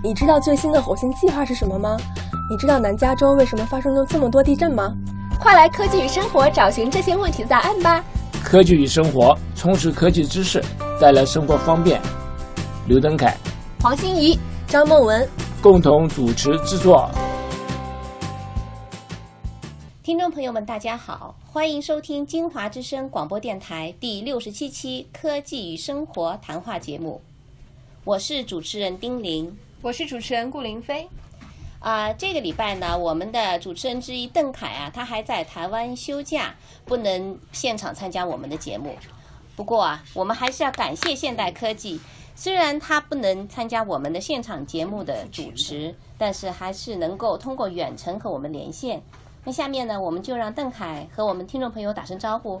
[0.00, 1.96] 你知道最新的火星计划是什么吗？
[2.48, 4.94] 你知道南加州为什么发生了这么多地震吗？
[5.40, 8.04] 快来科技与生活找寻这些问题的答案吧！
[8.44, 10.62] 科技与生活，充实科技知识，
[11.00, 12.00] 带来生活方便。
[12.86, 13.36] 刘登凯、
[13.80, 14.38] 黄欣怡、
[14.68, 15.28] 张梦文
[15.60, 17.10] 共同主持制作。
[20.04, 27.20] 听众朋友们，大家好，欢迎收听金华之声广播电台第六十七期《科技与生活》谈话节目。
[28.04, 31.08] 我是主持人丁玲，我是主持人顾林飞。
[31.78, 36.52] 啊，这个礼拜呢，我们的主持人之一邓凯啊，他还在台湾休假，
[36.84, 38.96] 不能现场参加我们的节目。
[39.54, 42.00] 不过啊，我们还是要感谢现代科技，
[42.34, 49.00] 虽然他不能参加我们的现场节目的主持，但是还是能够通过远程和我们连线。
[49.44, 52.60] 那下面呢，我们就让邓凯和我们听众朋友打声招呼。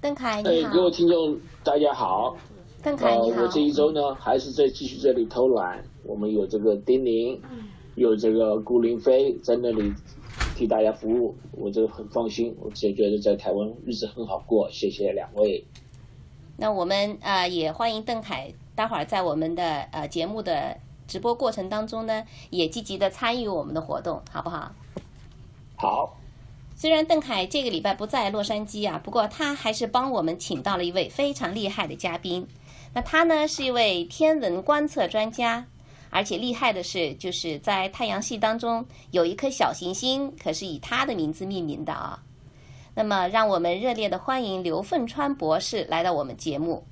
[0.00, 0.72] 邓凯，你好。
[0.72, 2.36] 各位听众，大家好。
[2.82, 3.42] 邓凯，你好。
[3.42, 5.80] 我这一周呢，还是在继续这里偷懒。
[6.04, 7.40] 我们有这个丁宁，
[7.94, 9.92] 有这个顾林飞在那里
[10.54, 12.54] 替大家服务，我就很放心。
[12.60, 15.64] 我只觉得在台湾日子很好过，谢谢两位。
[16.56, 20.76] 那我们呃也欢迎邓凯，待会儿在我们的呃节目的
[21.06, 24.72] 直播过程当中呢，也积极的参与我们的活动，好不好？
[25.76, 26.18] 好。
[26.74, 32.46] 虽然邓凯这个礼拜不在洛杉矶啊，不过他还是帮我们请到了一位非常厉害的嘉宾。
[32.92, 35.66] 那他呢是一位天文观测专家，
[36.14, 42.22] 而且厉害的是，就是在太阳系当中有一颗小行星，可是以他的名字命名的啊。
[42.94, 46.84] 那么，让我们热烈的欢迎刘凤川博士来到我们节目。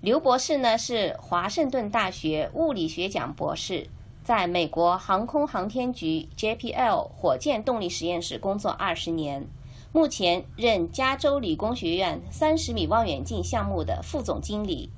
[0.00, 3.88] 刘博士呢是华盛顿大学物理学奖博士，
[4.22, 9.44] 在美国航空航天局 JPL 火箭动力实验室工作二十年。
[9.90, 14.88] 目前任加州理工学院三十米望远镜项目的副总经理。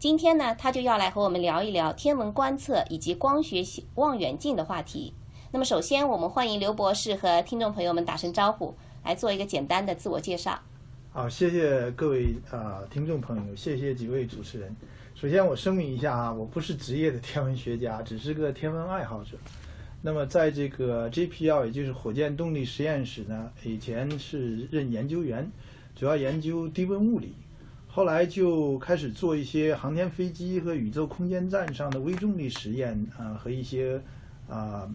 [0.00, 3.62] 今天呢，他就要来和我们聊一聊天文观测以及光学
[3.96, 5.12] 望远镜的话题。
[5.52, 10.58] 那么，首先我们欢迎刘博士和听众朋友们打声招呼，来做一个简单的自我介绍。
[11.12, 14.74] 好，谢谢各位啊听众朋友，谢谢几位主持人。
[15.14, 19.36] 首先，我声明一下啊，我不是职业的天文学家，只是个天文爱好者。
[20.00, 25.52] 那么，在这个 JPL，也就是火箭动力实验室呢，以前是任研究员，
[25.94, 27.34] 主要研究低温物理。
[27.92, 34.00] 后来就开始做一些航天飞机和宇宙空间站上的微重力实验啊，和一些
[34.48, 34.88] 啊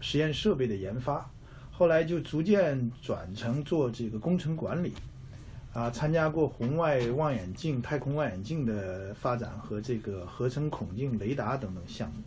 [0.00, 1.30] 实验设备的研发。
[1.70, 4.94] 后来就逐渐转成做这个工程管理，
[5.74, 12.22] 啊，参加过红外望远镜、太空望远镜的发展和这个合成孔径雷达等等项目。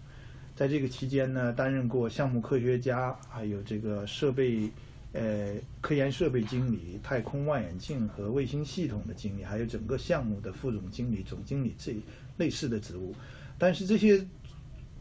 [0.56, 4.70] 在这个期间呢，担任过项目科学家，还有这个设备，
[5.14, 11.96] 呃，科研设备经理、太空望远镜和卫星系统的经理，还有整个项目的副总经理、总经理这
[12.38, 13.14] 类似的职务。
[13.58, 14.26] 但是这些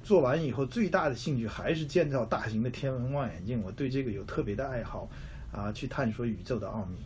[0.02, 3.62] 做完以后，最大的兴趣还是建造大型的天文望远镜。
[3.62, 5.08] 我对这个有特别的爱好，
[5.52, 6.96] 啊，去探索宇宙的奥秘。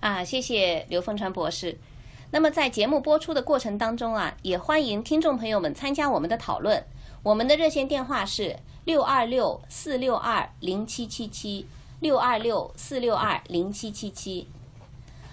[0.00, 1.76] 啊，谢谢刘凤川博士。
[2.30, 6.82] 那么在节目播出的过程当中啊，也欢迎听众朋友们参加我们的讨论。
[7.22, 11.66] 我们的热线电话是六二六四六二零七七七
[12.02, 14.48] 六二六四六二零七七七。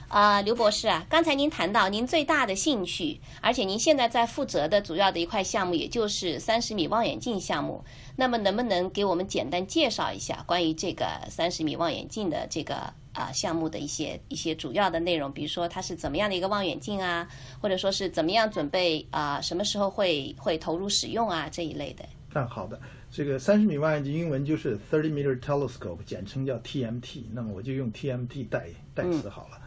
[0.08, 7.84] 啊，刘博士啊，刚才您谈到您最大的兴趣，而且您现在在负责的主要的一块项目，也就是三十米望远镜项目。
[8.16, 12.76] 那么，能不能给我们简单介绍一下关于这个三十米望远镜的这个
[13.14, 15.32] 啊项目的一些一些主要的内容？
[15.32, 17.28] 比如说它是怎么样的一个望远镜啊，
[17.60, 22.06] 或者说是怎么样准备啊，什么时候会会投入使用啊这一类的。
[22.32, 22.80] 那好的，
[23.10, 27.24] 这个三十米望远镜英文就是 thirty meter telescope，简称叫 TMT。
[27.34, 29.58] 那么我就用 TMT 代代词好了。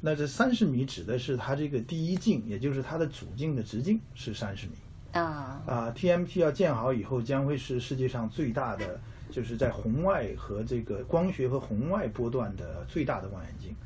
[0.00, 4.72] 那这三十米指的是它这个第一镜，也就是它的主镜的直径是三十米。
[5.12, 8.98] 啊啊，TMT 要建好以后，将会是世界上最大的，
[9.30, 13.76] 就是在红外和这个光学和红外波段的最大的望远镜。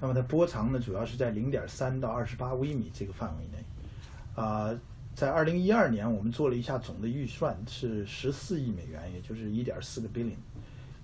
[0.00, 3.64] 那么它波长呢，主要是在零点三到二十八微米这个范围内。
[4.36, 4.70] 啊，
[5.14, 10.36] 在二零一二年，我们做了一下总的预算是十四亿美元，也就是一点四个 billion。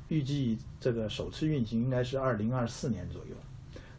[0.09, 3.37] 预计这个首次运行应该是二零二四年左右。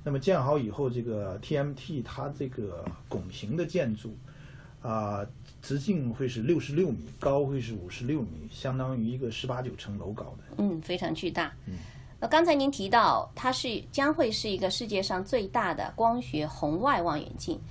[0.04, 4.16] 那么建好以后，这个 TMT 它这个拱形的建筑，
[4.82, 5.26] 啊。
[5.62, 10.56] 直径会是六十六米，高会是五十六米，相当于一个十八九层楼高的。
[10.58, 11.54] 嗯，非常巨大。
[11.68, 11.76] 嗯，
[12.20, 17.62] 那刚才您提到它是将会是一个世界上最大的光学红外望远镜，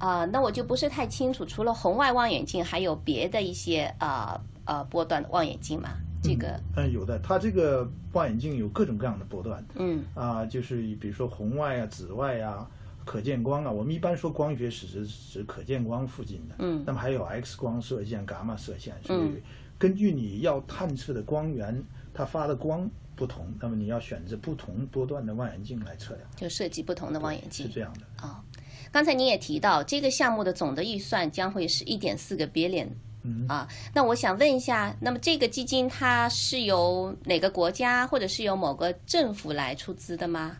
[0.00, 5.90] 啊，那我就不是太清楚，除了红外望远镜，还有别的一些啊呃波段望远镜吗？
[6.22, 9.64] 这个嗯，有的，它这个望远镜有各种各样的波段。
[9.76, 12.68] 嗯，啊，就是比如说红外啊、紫外啊。
[13.02, 19.42] 可见光啊，我们一般说光学是指指可见光附近的，嗯那么还有 X 光射线、伽马射线，所以嗯
[19.78, 21.82] 根据你要探测的光源，
[22.12, 27.72] 它发的光不同，那么你要选择不同波段的望远镜来测量，就设计不同的望远镜是。
[27.72, 28.26] 这样的。
[28.26, 28.44] 啊、
[28.92, 32.88] 刚才您也提到，这个项目的总的预算将会是一点四个 billion。
[33.22, 40.56] 嗯啊，那我想问一下，那么这个基金它是由哪个国家或者是由某个政府来出资的吗？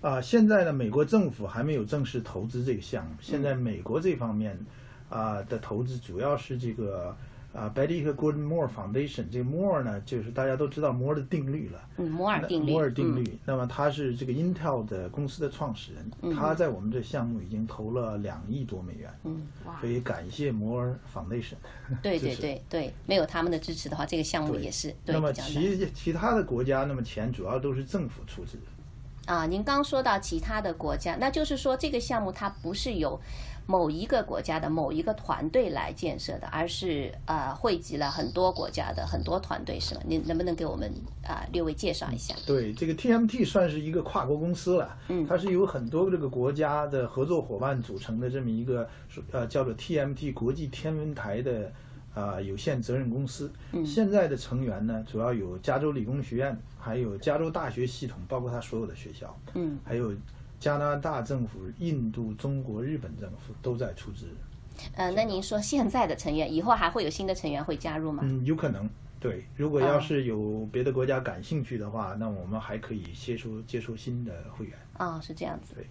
[0.00, 3.12] 啊、现在呢，美国政府还没有正式投资这个项目。
[3.20, 4.58] 现在美国这方面
[5.08, 7.16] 啊、的投资主要是这个
[7.52, 9.24] 啊、Betty 和 Gordon Moore Foundation。
[9.30, 11.80] 这个 Moore 呢，就是大家都知道摩尔的定律了。
[11.96, 12.70] 嗯，摩尔定律。
[12.72, 13.22] 摩尔定律。
[13.22, 19.10] 嗯那么他是这个 Intel 的公司的创始人，他在我们这项目已经投了两亿多美元。
[19.24, 19.46] 嗯，
[19.80, 21.54] 所以感谢摩尔 Foundation。
[22.02, 25.32] 对对对对，没有他们的支持的话，这个项目也是对那么。
[25.32, 28.58] 其其他的国家，那么钱主要都是政府出资。
[29.26, 33.20] 啊，您刚说到其他的国家，那就是说这个项目它不是由
[33.70, 40.00] 某一个国家的某一个团队来建设的，而是呃汇集了很多国家的很多团队，是吗？
[40.04, 40.92] 您能不能给我们
[41.24, 42.34] 啊、略微介绍一下？
[42.44, 48.88] 对，这个 TMT 算是一个跨国公司了，嗯它是由很多这个国家的合作伙伴组成的这么一个
[49.30, 51.72] 呃叫做 TMT 国际天文台的
[52.14, 53.52] 呃有限责任公司。
[53.70, 60.12] 嗯现在的成员呢，主要有加州理工学院，还有加州大学系统，包括它所有的学校，嗯，还有
[60.60, 64.26] 加拿大政府、印度、中国、日本政府都在出资。
[64.94, 68.22] 呃，那您说现在的成员以后还会有新的成员会加入吗？
[68.24, 68.88] 嗯，有可能。
[69.18, 74.78] 对，如果啊要是有别的国家感兴趣的话，那我们还可以接收接收新的会员。
[74.94, 75.74] 啊、是这样子。
[75.74, 75.86] 对。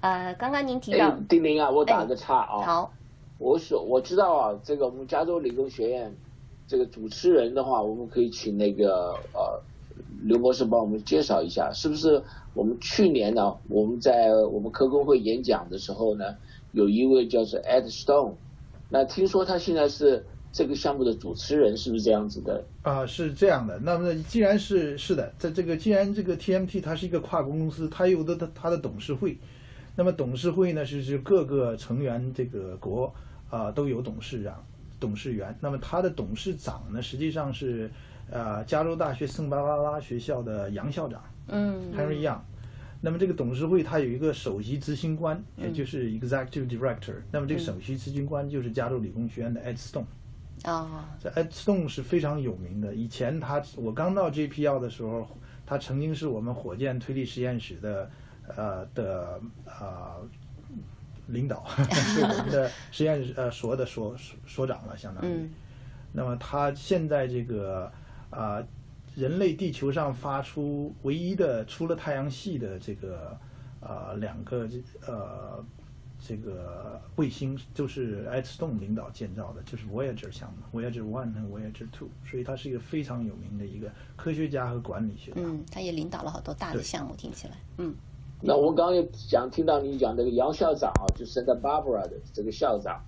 [0.00, 2.60] 呃，刚刚您提哎到，，丁玲啊，我打个岔啊。
[2.62, 2.92] 好，
[3.38, 6.14] 我所我知道啊，这个我们加州理工学院
[6.66, 9.58] 这个主持人的话，我们可以请那个呃
[10.22, 12.22] 刘博士帮我们介绍一下，是不是
[12.56, 16.34] 我们去年呢，我们在我们科工会演讲的时候呢，
[16.72, 18.32] 有一位叫做 Ed Stone，
[18.88, 22.64] 那听说他现在是这个项目的主持人，是不是这样子的？
[22.82, 23.78] 啊、是这样的。
[23.80, 29.36] 那么既然是是的，在这个既然这个 TMT 它是一个跨国公司，它有的它它的董事会，
[29.94, 33.12] 那么董事会呢是是各个成员这个国
[33.50, 34.64] 啊、都有董事长、
[34.98, 35.54] 董事员。
[35.60, 37.90] 那么它的董事长呢实际上是
[38.30, 42.38] 呃加州大学圣巴巴拉学校的杨校长嗯 Henry Young。
[43.00, 47.14] 那么这个董事会它有一个首席执行官，也就是 Executive Director。
[47.30, 50.06] 那么这个首席执行官就是加州理工学院的 Ed Stone。
[50.64, 50.88] 哦，
[51.22, 52.94] 这 Ed Stone 是非常有名的。
[52.94, 55.28] 以前他我刚到 JPL 的时候，
[55.66, 58.10] 他曾经是我们火箭推力实验室的
[58.56, 60.26] 呃的呃
[61.28, 65.34] 领导， 是我们的实验室呃所的所所所长了，相当于。
[65.34, 65.50] 嗯
[66.12, 67.92] 那么他现在这个
[68.30, 68.62] 啊、
[69.16, 73.36] 人类地球上发出唯一的除了太阳系的这个
[73.80, 75.64] 啊、两个这呃
[76.18, 85.40] 这个卫星，就是 Ed Stone 领导建造的，就是 Voyager 项目，Voyager One 和 Voyager Two，所以他是一个非常有名的一个科学家和管理学家。
[85.40, 87.94] 嗯，他也领导了好多大的项目，听起来，嗯
[88.42, 93.00] 那我刚刚也讲听到你讲那个杨校长啊，就是 Santa Barbara 的这个校长，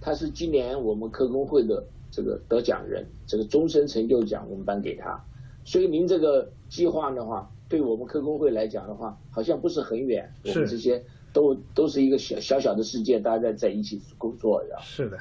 [0.00, 5.22] 他是今年我们科工会的这个得奖人，这个终身成就奖我们颁给他。
[5.64, 11.02] 所以您这个计划的话，对我们科工会来讲的话，好像不是很远，我们这些
[11.32, 14.78] 都都是一个小小小的世界，大家在在一起工作的。
[14.82, 15.18] 是的，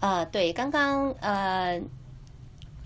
[0.00, 1.80] 啊、对，刚刚呃，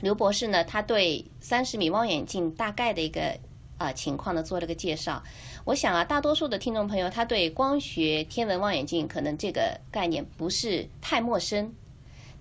[0.00, 3.38] 刘博士呢，他对三十米望远镜大概的一个
[3.78, 5.22] 呃情况呢做了个介绍。
[5.64, 11.72] 我想啊，大多数的听众朋友，他对光学天文望远镜可能这个概念不是太陌生，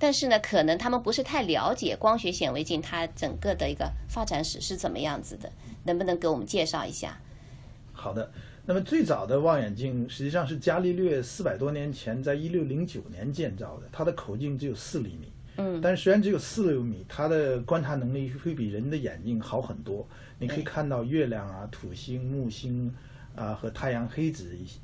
[0.01, 5.51] 但是呢，可能他们不是太了解光学显微镜它整个的一个发展史是怎么样子的，
[5.83, 7.21] 能不能给我们介绍一下？
[7.93, 8.31] 好的。
[8.65, 15.31] 那么最早的望远镜实际上是伽利略四百多年前在一六零九年建造的，它的口径只有四厘米。
[15.57, 20.07] 嗯但是虽然只有四六米，它的观察能力会比人的眼睛好很多。
[20.39, 22.91] 你可以看到月亮啊、土星、木星
[23.35, 24.79] 啊和太阳黑子一些。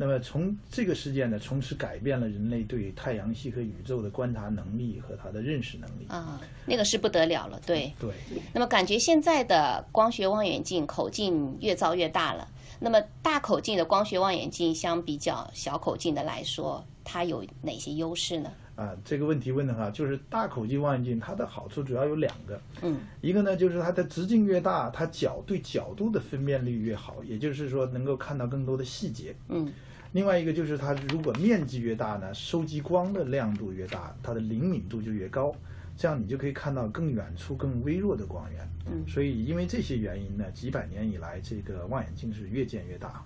[0.00, 6.06] 那么从这个事件呢，从此改变了人类对太阳系和宇宙的观察能力和它的认识能力。
[6.06, 7.92] 啊，那个是不得了了，对。
[7.98, 8.12] 对，
[8.54, 12.46] 那么感觉现在的光学望远镜口径越造越大了。
[12.78, 18.52] 那么大口径的光学望远镜相比较小口径的来说，它有哪些优势呢？
[18.76, 29.34] 啊，这个问题问的哈，就是大口径望远镜它的好处主要有两个，嗯，一个呢就是它的直径越大，它角对角度的分辨率越好，也就是说能够看到更多的细节。
[29.48, 29.72] 嗯，
[30.12, 35.54] 另外一个就是它如果面积越大呢，收集光的亮度越大，它的灵敏度就越高，
[35.96, 38.68] 这样你就可以看到更远处、更微弱的光源。
[38.86, 43.22] 嗯所以因为这些原因呢，几百年以来，这个望远镜是越建越大。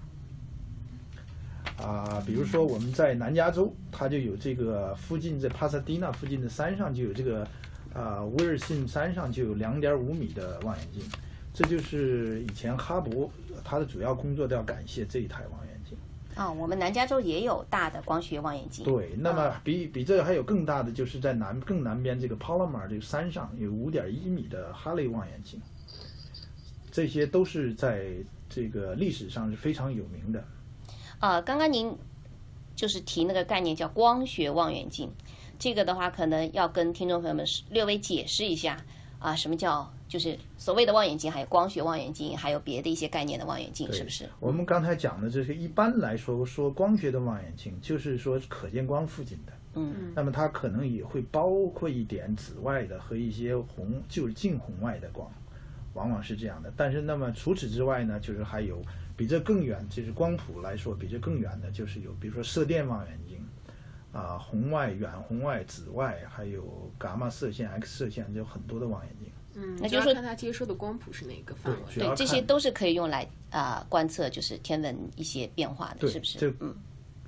[1.78, 7.46] 啊，比如说我们在南加州，它就有这个附近在帕萨迪纳附近的山上就有这个，
[7.94, 11.02] 啊，威尔逊山上就有两点五米的望远镜，
[11.54, 13.28] 这就是以前哈勃
[13.64, 15.71] 它的主要工作都要感谢这一台望远
[16.32, 16.42] 镜。
[16.42, 18.84] 啊、我们南加州也有大的光学望远镜。
[18.84, 25.60] 对，那么比比这个还有更大的，就是在南更南边这个 Palomar 这个山上有五点一米的哈雷望远镜，
[26.90, 28.06] 这些都是在
[28.48, 30.44] 这个历史上是非常有名的。
[31.18, 31.96] 啊，刚刚您
[32.74, 35.10] 就是提那个概念叫光学望远镜，
[35.58, 38.76] 这个的话可能要跟听众朋友们略微解释一下
[39.22, 44.28] 啊，什么叫就是所谓的望远镜，还有光学望远镜，还有别的一些概念的望远镜，是不是？
[44.40, 49.52] 我们刚才讲的这些，一般来说说光学的望远镜，就是说可见光附近的。
[49.74, 55.30] 嗯那么它可能也会包括一点紫外的和一些红，就是近红外的光，
[55.94, 56.70] 往往是这样的。
[56.76, 58.82] 但是那么除此之外呢，就是还有
[59.16, 63.38] 比这更远，就是光谱来说比这更远的，就是有比如说射电望远镜，
[64.12, 69.28] 啊、红外、远红外、紫外，还有伽马射线、X 射线，就有很多的望远镜。
[69.54, 71.78] 嗯，那就是说看它接收的光谱是哪个范围。
[71.94, 76.38] 对，这些都是可以用来啊、观测就是天文一些变化的，是不是？
[76.38, 76.74] 这嗯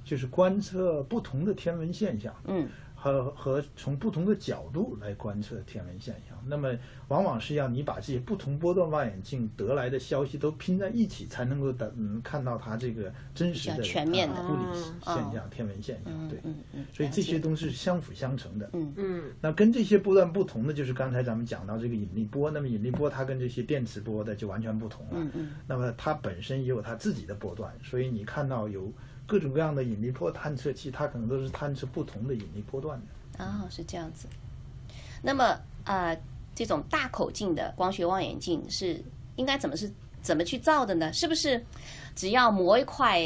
[0.04, 2.34] 就是观测不同的天文现象。
[2.46, 2.68] 嗯
[3.04, 6.74] 和和从不同的角度来观测天文现象，那么
[7.08, 16.28] 往往是要你把这些不同波段望远镜得来的消息都拼在一起，才能够等嗯看到它这个真实的全面的啊物理嗯现象、天文现象。
[16.30, 18.70] 对，嗯嗯，所以这些了解东西是相辅相成的。
[18.72, 25.12] 嗯嗯那跟这些波段不同的，就是刚才咱们讲到这个引力波，那么引力波它跟这些电磁波的就完全不同了。
[25.16, 28.90] 嗯嗯那么它本身也有它自己的波段，所以你看到有
[29.26, 33.44] 各种各样的引力波探测器，它可能都是探测不同的引力波段的。
[33.44, 34.28] 哦、是这样子。
[35.22, 36.18] 那么呃，
[36.54, 39.02] 这种大口径的光学望远镜是
[39.36, 39.90] 应该怎么是
[40.22, 41.12] 怎么去造的呢？
[41.12, 41.64] 是不是
[42.14, 43.20] 只要磨一块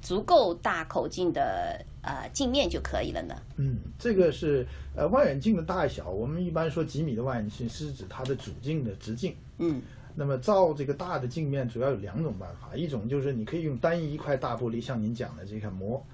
[0.00, 3.34] 足够大口径的呃镜面就可以了呢？
[3.56, 4.66] 嗯，这个是
[4.96, 9.36] 呃望远镜的大小，我们一般说几米的望远镜是指它的主镜的直径。
[9.58, 9.80] 嗯
[10.14, 16.04] 那么造这个大的镜面主要有两种办法，一种就是你可以用单一一块大玻璃，像您讲的这个磨。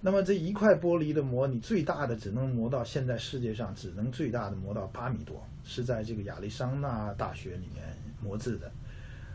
[0.00, 7.82] 那么这一块玻璃的磨，你最大的只能磨到现在世界上只能最大的磨到八米多，是在这个亚利桑那大学里面
[8.20, 8.70] 磨制的。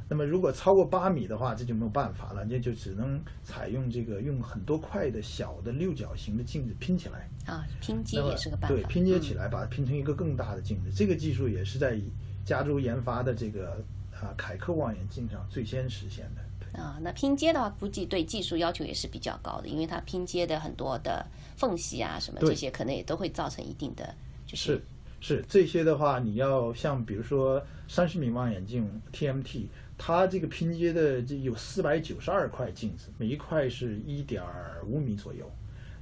[0.07, 7.29] 那么如果超过八米的话，这就没有办法了，那就只能采用这个用很多块的小的六角形的镜子拼起来。
[7.45, 8.75] 啊，拼接也是个办法。
[8.75, 10.91] 对，拼接起来把它拼成一个更大的镜子。
[10.95, 11.99] 这个技术也是在
[12.43, 13.83] 加州研发的这个
[14.21, 16.41] 啊凯克望远镜上最先实现的。
[16.79, 21.25] 啊，那拼接的话，估计对技术要求也是比较高的，因为它拼接的很多的
[21.57, 24.13] 缝隙啊什么这些，可能也都会造成一定的
[24.45, 24.81] 就是
[25.19, 29.65] 是是这些的话，你要像比如说三十米望远镜 TMT，
[29.97, 34.43] 它这个拼接的这有四百九十二块镜子，每一块是一点
[34.85, 35.51] 五米左右。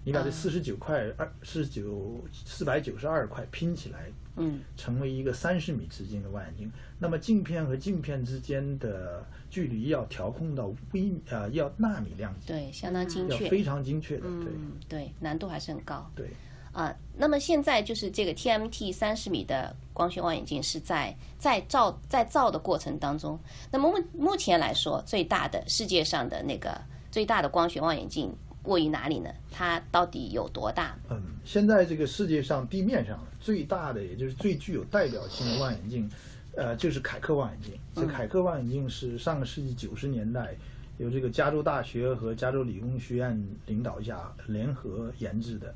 [0.04, 6.72] 你把这啊四十九块二四十九四百九十二块拼起来，嗯成为一个三十米直径的望远镜。
[6.98, 13.44] 那么镜片和镜片之间的距离要调控到微啊、要纳米量级，对，相当精确。
[13.44, 14.22] 要非常精确的。
[14.22, 16.10] 对嗯，对，难度还是很高。
[16.16, 16.30] 对。
[16.74, 23.40] 啊，那么现在就是这个 TMT 三十米的光学望远镜是在在造在造的过程当中。
[23.72, 26.80] 那么目目前来说，最大的世界上的那个
[27.10, 28.32] 最大的光学望远镜
[28.68, 29.30] 位于哪里呢？
[29.52, 30.96] 它到底有多大？
[31.10, 36.10] 嗯，现在这个世界上地面上最大的，也就是最具有代表性的望远镜，
[36.56, 37.74] 呃，就是凯克望远镜。
[37.96, 40.56] 这凯克望远镜是上个世纪九十年代
[40.98, 45.74] 由这个加州大学和加州理工学院领导下联合研制的，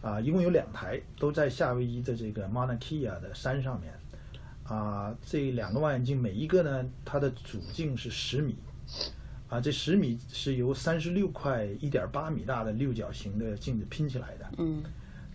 [0.00, 3.92] 啊、一共有两台，都在夏威夷的这个 Mauna Kea 的山上面。
[4.64, 8.54] 啊、这两个望远镜每一个呢，它的主径是十米，
[9.50, 14.48] 啊，这十米是由三十六块一点八米大的六角形的镜子拼起来的。
[14.58, 14.82] 嗯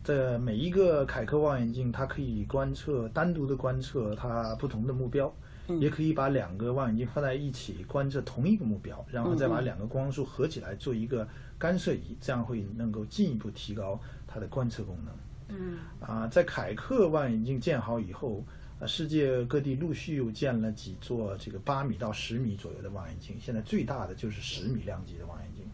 [0.02, 5.34] 这每一个凯克望远镜，它可以观测单独的观测它不同的目标，
[5.80, 15.58] 也可以把两个望远镜放在一起观测同一个目标，然后再把两个光束合起来做一个干涉仪，这样会能够进一步提高它的观测功能。
[15.58, 18.44] 嗯啊，在凯克望远镜建好以后，
[18.80, 25.66] 呃，世界各地陆续又建了几座这个八米到十米左右的望远镜，现在最大的就是十米量级的望远镜。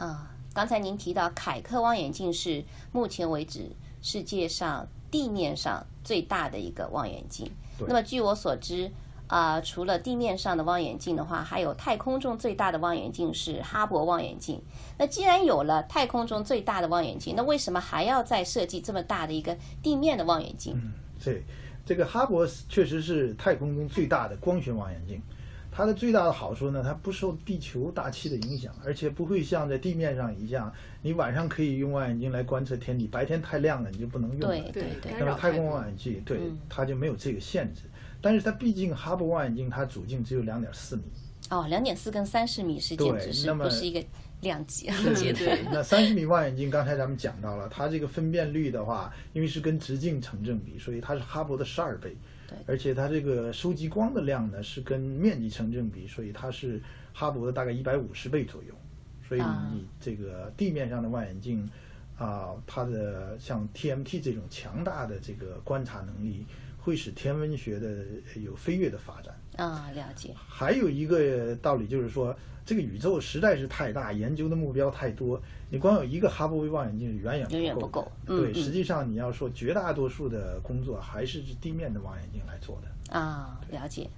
[0.00, 3.70] 啊，刚才您提到凯克望远镜是目前为止
[4.02, 7.50] 世界上地面上最大的一个望远镜。
[7.76, 8.88] 对那么据我所知，
[9.26, 14.62] 啊、除了地面上的望远镜的话，还有太空中最大的望远镜是哈勃望远镜。
[14.96, 20.76] 那既然有了太空中最大的望远镜，那为什么还要再设计这么大的一个地面的望远镜？
[20.76, 20.92] 嗯
[21.24, 21.42] 对，
[21.84, 25.20] 这个哈勃确实是太空中最大的光学望远镜，
[25.70, 30.72] 它的最大的好处呢，它不受地球大气的影响，而且不会像在地面上一样，
[31.02, 34.48] 你晚上可以用望远镜来观测天体，白天太亮了你就不能用了。
[34.48, 36.58] 对对对那么太空望远镜对嗯。
[36.68, 37.82] 它就没有这个限制，
[38.22, 41.02] 但是它毕竟哈勃望远镜它主镜只有两点四米，
[41.50, 44.02] 哦，两点四跟三十米是简对直是那么不是一个
[44.40, 44.96] 量级啊？
[45.04, 52.16] 对那三十米望远镜刚才咱们讲到了，它这个分辨率的话，因为是跟直径成正比，所以它是哈勃的十二倍。
[52.48, 56.80] 对而且它这个收集光的量呢是跟面积成正比，所以它是
[57.12, 58.74] 哈勃的大概一百五十倍左右。
[59.26, 61.68] 所以啊你这个地面上的望远镜
[62.16, 66.46] 啊、它的像 TMT 这种强大的这个观察能力，
[66.78, 68.04] 会使天文学的
[68.40, 69.34] 有飞跃的发展。
[69.56, 70.34] 啊，了解。
[70.48, 72.34] 还有一个道理就是说，
[72.66, 83.18] 这个宇宙实在是太大，研究的目标太多，你光有一个哈勃微望远镜是远远远远不不够对，实际上你要说绝大多数的工作还是地面的望远镜来做的。
[83.18, 84.08] 啊，了解。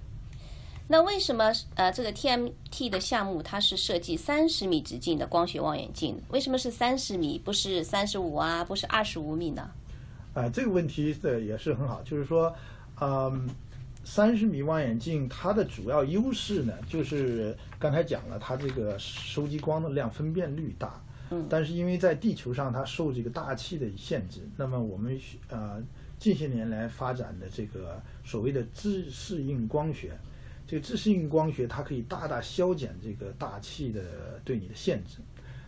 [0.89, 6.17] 那为什么呃这个 TMT 的项目它是设计三十米直径的光学望远镜？
[6.29, 9.69] 为什么是三十米，不是三十五啊，不是二十五米呢？
[10.33, 12.55] 啊、这个问题的也是很好，就是说，
[13.01, 13.49] 嗯，
[14.09, 25.83] 三十米望远镜它的主要优势呢，就是刚才讲了，它这个收集光的量分辨率大，嗯但是因为在地球上它受这个大气的限制，那么我们呃
[26.17, 30.17] 近些年来发展的这个所谓的自适应光学，
[30.65, 35.17] 这个自适应光学它可以大大消减这个大气的对你的限制，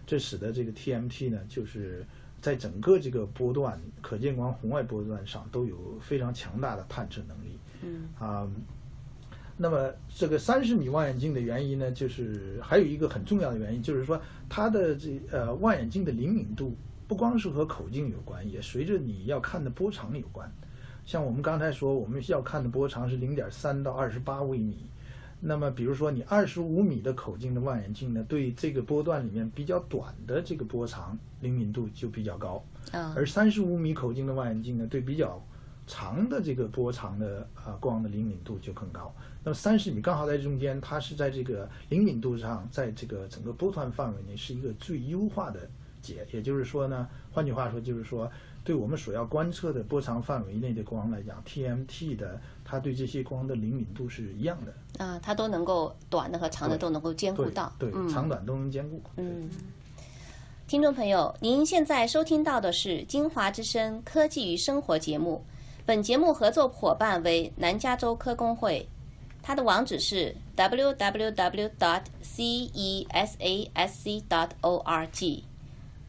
[0.07, 2.05] 这使得这个 TMT 呢，就是
[2.39, 7.59] 在整个这个波段可见光红外波段上都有非常强大的探测能力。
[7.83, 8.47] 嗯啊、
[9.57, 16.75] 那么这个三十米望远镜的原因呢，就是还有一个很重要的原因，就是说它的这呃望远镜的灵敏度
[17.07, 20.51] 不光是和口径有关，也随着你要看的波长有关。
[21.05, 24.85] 像我们刚才说，我们要看的波长是零点三到二十八微米。
[25.41, 32.61] 那么，比如说你二十五米的口径的望远镜呢，对这个波段里面比较短的这个波长灵敏度就比较高。
[32.91, 35.41] 啊而三十五米口径的望远镜呢，对比较
[35.89, 39.11] 长的这个波长的呃光的灵敏度就更高。
[39.43, 45.67] 那么三十米刚好在中间，它是在这个灵敏度上，在这个整个波段范围内是一个最优化的
[45.99, 46.27] 解。
[46.31, 48.31] 也就是说呢，换句话说，就是说
[48.63, 57.73] 对我们所要观测的波长范围内的光来讲，TMT 的它对这些光的灵敏度是一样的，啊，它都能够短的和长的都能够兼顾对到。
[57.79, 59.01] 对，嗯长短都能兼顾。
[59.15, 59.49] 嗯，
[60.67, 65.43] 听众朋友，您现在收听到的是《金华之声科技与生活》节目，
[65.89, 68.87] 本节目合作伙伴为南加州科工会，
[69.41, 71.71] 它的网址是 www.
[72.37, 74.49] E cesasc.
[74.61, 75.43] org。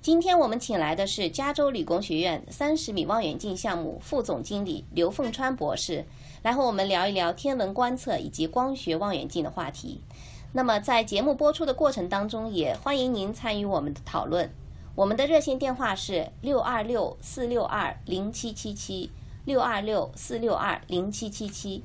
[0.03, 6.05] 今天我们请来的是加州理工学院三十米望远镜项目副总经理刘凤川博士，
[6.43, 10.03] 来和我们聊一聊天文观测以及光学望远镜的话题。
[10.53, 14.53] 那么在节目播出的过程当中，也欢迎您参与我们的讨论。
[14.95, 19.11] 我们的热线电话是六二六四六二零七七七
[19.47, 21.83] 六二六四六二零七七七。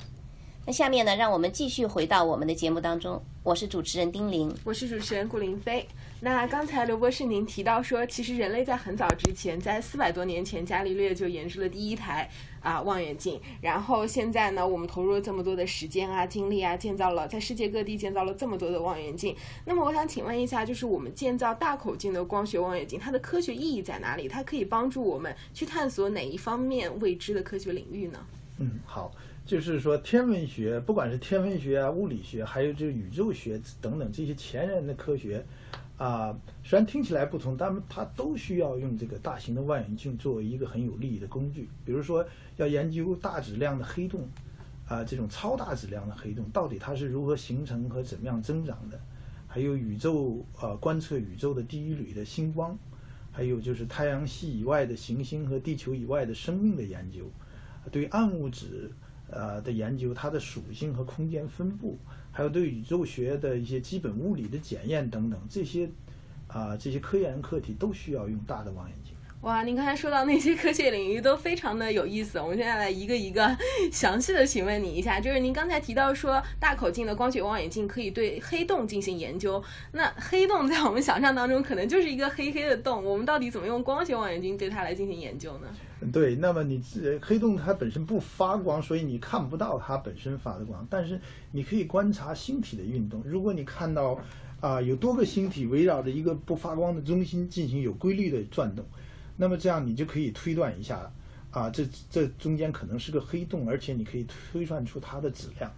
[0.67, 3.21] 那下面呢，让我们继续回到我们的节目当中。
[3.43, 4.51] 我是主持人丁玲。
[4.63, 5.87] 我是主持人顾林飞。
[6.21, 12.27] 那刚才刘博士您提到说，其实人类在很早之前，在四百多年前，伽利略就研制了第一台
[12.65, 13.39] 啊望远镜。
[13.61, 19.35] 然后现在呢，我们投入了这么多的时间啊、精力啊，建造了在世界各地建造了这么多的望远镜。
[19.65, 24.27] 那么我想请问一下，就是我们建造大口径的光学望远镜，它的科学意义在哪里？
[24.27, 28.19] 它可以帮助我们去探索哪一方面未知的科学领域呢？
[28.57, 29.11] 嗯，好，
[29.45, 35.45] 就是说天文学，不管是天文学啊、物理学，还有这个宇宙学等等这些前人的科学，
[35.97, 41.69] 啊、虽然听起来不同，但它都需要用这个大型的望远镜作为一个很有利益的工具。
[41.85, 42.25] 比如说，
[42.57, 44.27] 要研究大质量的黑洞，
[44.87, 48.99] 啊、这种超大质量的黑洞到底它是如何形成和怎么样增长的，
[49.47, 52.77] 还有宇宙呃观测宇宙的第一缕的星光，
[53.31, 57.31] 还有就是太阳系以外的行星和地球以外的生命的研究。
[57.89, 58.91] 对暗物质
[59.29, 61.97] 呃的研究，它的属性和空间分布，
[62.37, 65.89] 还有对宇宙学的一些基本物理的检验等等，这些
[66.49, 69.13] 啊、这些科研课题都需要用大的望远镜。
[69.41, 73.55] 哇，您刚才说到那些科学领域都非常的有意思，我们现在来一个一个
[73.89, 75.17] 详细的询问你一下。
[75.19, 79.63] 就是您刚才提到说，大口径的光学望远镜可以对黑洞进行研究。
[79.93, 85.67] 那黑洞在我们想象当中，可能就是一个黑黑的洞，我们到底怎么用光学望远镜对它来进行研究呢？
[86.11, 91.19] 对，那么你这黑洞它本身不发光，所以你看不到它本身发的光，但是
[91.51, 93.21] 你可以观察星体的运动。
[93.25, 94.19] 如果你看到
[94.61, 98.83] 啊、有多个星体围绕着一个不发光的中心进行有规律的转动，
[99.37, 101.11] 那么这样你就可以推断一下
[101.51, 105.71] 啊，这这中间可能是个黑洞，而且你可以推算出它的质量。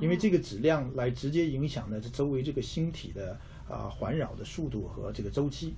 [0.00, 5.74] 因为这个质量来直接影响的这周围这个星体的啊环绕的速度和这个周期。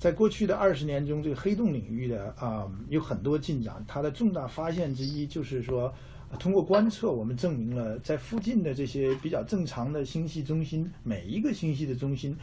[0.00, 3.84] 在过去的二十年中，这个黑洞领域的啊有很多进展。
[3.86, 5.92] 它的重大发现之一就是说，
[6.38, 12.34] 通过观测，我们证明了在附近的这些比较正常的星系中心，每一个星系的中心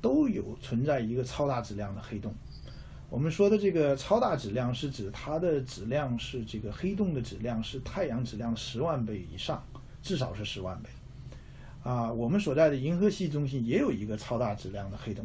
[0.00, 2.34] 都有存在一个超大质量的黑洞。
[3.08, 9.64] 我们说的这个超大质量是指它的质量是这个黑洞的质量是太阳质量十万倍以上，
[10.02, 10.90] 至少是十万倍。
[11.84, 15.24] 啊，我们所在的银河系中心也有一个超大质量的黑洞。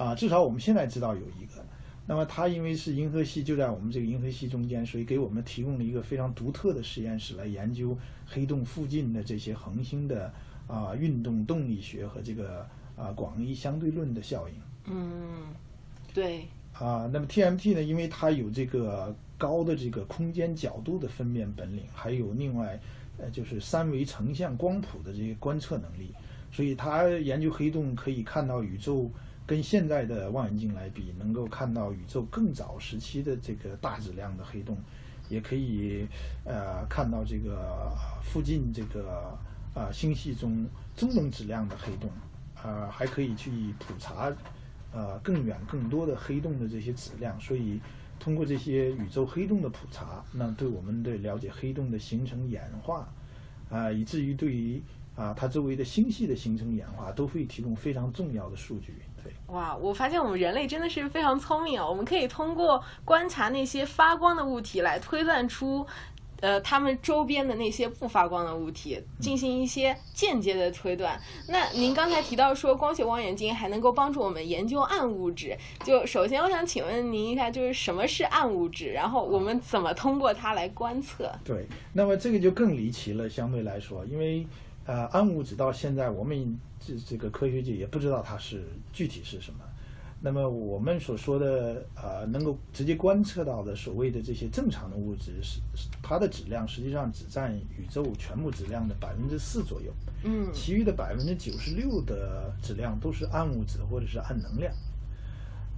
[0.00, 1.62] 啊，至少我们现在知道有一个。
[2.06, 7.94] 那么它因为是银河系就在我们这个银河系中间，所以给我们提供了一个非常独特的实验室来研究
[8.26, 10.32] 黑洞附近的这些恒星的
[10.66, 14.54] 啊运动动力学和这个啊广义相对论的效应。
[14.86, 15.54] 嗯，
[16.14, 16.46] 对。
[16.72, 22.80] 啊，那么 TMT 呢，因为它有这个高的这个空间角度的分辨本领，还有另外
[23.18, 26.14] 呃就是三维成像光谱的这些观测能力，
[26.50, 29.10] 所以它研究黑洞可以看到宇宙。
[29.50, 34.78] 跟现在的望远镜来比，能够看到宇宙更早时期的这个大质量的黑洞，
[35.28, 36.06] 也可以
[36.44, 37.90] 呃看到这个
[38.22, 39.36] 附近这个
[39.74, 42.08] 啊星系中中等质量的黑洞，
[42.62, 44.32] 啊还可以去普查
[44.92, 47.36] 呃更远更多的黑洞的这些质量。
[47.40, 47.80] 所以
[48.20, 53.12] 通过这些宇宙黑洞的普查，那对我们的了解黑洞的形成演化
[53.68, 54.80] 啊，以至于对于
[55.16, 58.94] 啊它周围的星系的形成演化，都会提供非常重要的数据。
[59.48, 61.88] 哇，我发现我们人类真的是非常聪明啊！
[61.88, 65.84] 我们可以通过观察那些发光的物体来推断出，
[66.40, 71.20] 呃，它们周边的那些不发光的物体，进行一些间接的推断。
[71.48, 75.56] 那您刚才提到说，光学望远镜还能够帮助我们研究暗物质。
[75.84, 78.92] 就首先，我想请问您一下，就是什么是暗物质？
[78.92, 81.30] 然后我们怎么通过它来观测？
[81.44, 84.46] 对，那么这个就更离奇了，相对来说，因为。
[84.90, 89.60] 呃，暗物质到现在我们这这个科学界也不知道它是具体是什么。
[90.20, 95.60] 那么我们所说的呃，能够直接观测到的所谓的这些正常的物质，是
[96.02, 99.92] 它的质量实际上只占宇宙全部质量的百分之四左右。
[100.24, 104.74] 嗯，其余的百分之九十六的质量都是暗物质或者是暗能量。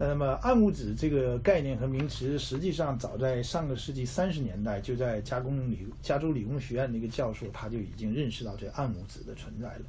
[0.04, 9.82] 那么，暗物质这个概念和名词，实际上早在上个世纪三十年代，就在加工理加州理工学院的一个教授，他就已经认识到这暗物质的存在了。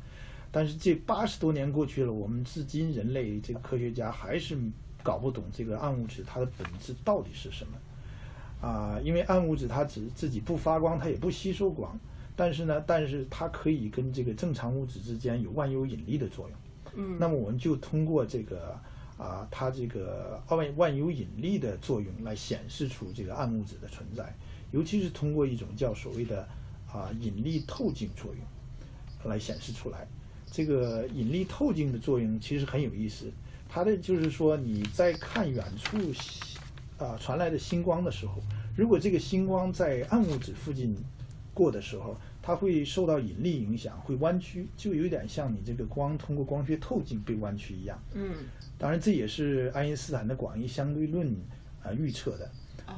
[0.52, 4.56] 但是这八十多年过去了，我们至今人类这个科学家还是
[5.02, 8.68] 搞不懂这个暗物质它的本质到底是什么。
[8.68, 12.00] 啊，因为暗物质它只自己不发光，它也不吸收光，
[12.36, 17.04] 但是呢，但是它可以跟这个正常物质之间有万有引力的作用。
[17.04, 18.80] 嗯，那么我们就通过这个。
[19.18, 24.36] 啊，它这个万万有引力的作用来显示出这个暗物质的存在，
[24.72, 26.48] 尤其是通过一种叫所谓的
[26.92, 30.08] 啊引力透镜作用来显示出来。
[30.52, 33.32] 这个引力透镜的作用其实很有意思，
[33.68, 35.98] 它的就是说你在看远处
[36.98, 38.42] 啊传来的星光的时候，
[38.76, 40.96] 如果这个星光在暗物质附近
[41.54, 47.98] 过的时候，它会受到引力影响，会弯曲，就有点像你这个光通过光学透镜被弯曲一样。
[48.14, 48.36] 嗯。
[48.78, 51.34] 当然，这也是爱因斯坦的广义相对论
[51.82, 52.52] 啊预测的。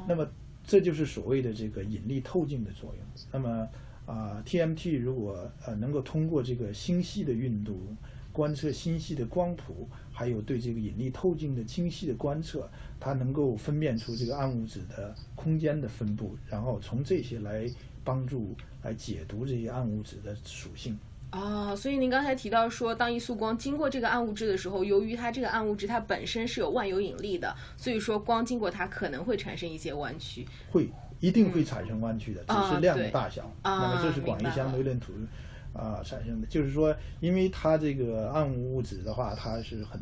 [0.08, 0.27] 那么，
[0.65, 3.05] 这就是所谓的这个引力透镜的作用。
[3.31, 3.69] 那么
[4.08, 7.77] 啊，TMT 如果呃能够通过这个星系的运动，
[8.31, 12.67] 观测星系的光谱，还有对这个引力透镜的精细的观测，
[12.99, 17.69] 它能够分辨出这个暗物质的空间的分布，然后从这些来
[18.03, 20.97] 帮助来解读这些暗物质的属性。
[21.31, 30.47] 啊，所以您刚才提到说，当一束光经过这个暗物质的时候，由于它这个暗物质它本身是有万有引力的，所以说光经过它可能会产生一些弯曲。
[30.71, 30.87] 会，
[31.19, 33.51] 一定会产生弯曲的，只是量的大小。
[33.63, 35.11] 啊那么这是广义相对论图
[35.73, 39.99] 啊产生的，就是说，因为它这个暗物质的话，它是很。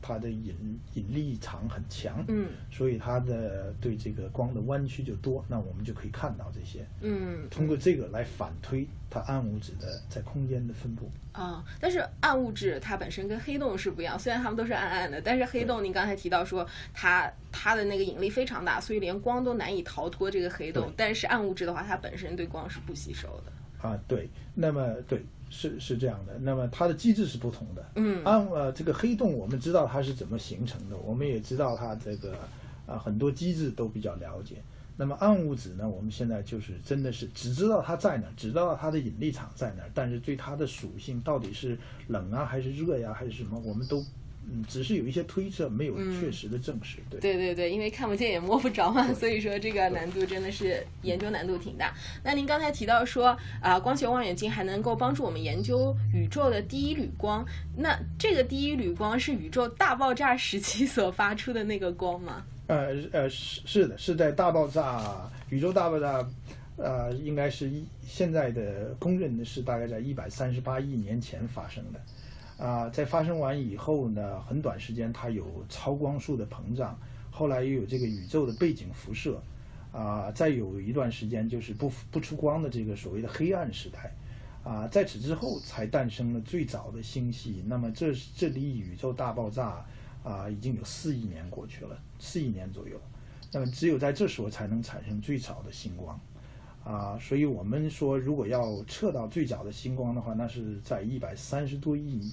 [0.00, 11.10] 它的引引力场很强，嗯，所以它的对这个光的弯曲就多，那我们就可以看到这些，嗯，通过这个来反推它暗物质的在空间的分布。
[11.32, 23.88] 啊，但是暗物质它本身跟黑洞是不一样，虽然它们都是暗暗的，但是黑洞您刚才提到说它它的那个引力非常大，所以连光都难以逃脱这个黑洞，但是暗物质的话，它本身对光是不吸收的。
[23.88, 25.24] 啊，对，那么对。
[25.48, 27.86] 是是这样的，那么它的机制是不同的。
[27.94, 32.34] 嗯，暗呃这个黑洞我们知道它是怎么形成的，我们也知道它这个
[32.86, 34.56] 啊很多机制都比较了解。
[34.98, 41.78] 那么暗物质呢，我们现在就是真的是只知道它在哪，只知道它的引力场在哪，但是对它的属性到底是
[42.08, 44.02] 冷啊还是热呀还是什么，我们都
[44.48, 46.98] 嗯，只是有一些推测，没有确实的证实。
[47.10, 51.92] 对对对对，因为看不见也摸不着嘛，所以说这个难度真的是研究难度挺大。
[52.22, 57.44] 那您刚才提到说啊，光学望远镜还能够帮助我们研究宇宙的第一缕光，
[57.76, 62.44] 那这个第一缕光是宇宙大爆炸时期所发出的那个光吗？
[62.68, 66.24] 呃呃，是是的，是在大爆炸，宇宙大爆炸，
[66.76, 72.00] 呃，应该是一现在的公认的是大概在一百三十八亿年前发生的。
[72.58, 76.98] 啊，在发生完以后呢，很短时间它有超光速的膨胀，
[77.30, 79.42] 后来又有这个宇宙的背景辐射，
[79.92, 84.10] 啊，再有一段时间就是不不出光的这个所谓的黑暗时代，
[84.64, 87.62] 啊，在此之后才诞生了最早的星系。
[87.66, 89.84] 那么这这离宇宙大爆炸
[90.24, 92.98] 啊已经有四亿年过去了，四亿年左右。
[93.52, 96.18] 那么只有在这时候才能产生最早的星光，
[96.86, 102.32] 啊，所以我们说如果要测到最早的星光的话，那是在一百三十多亿。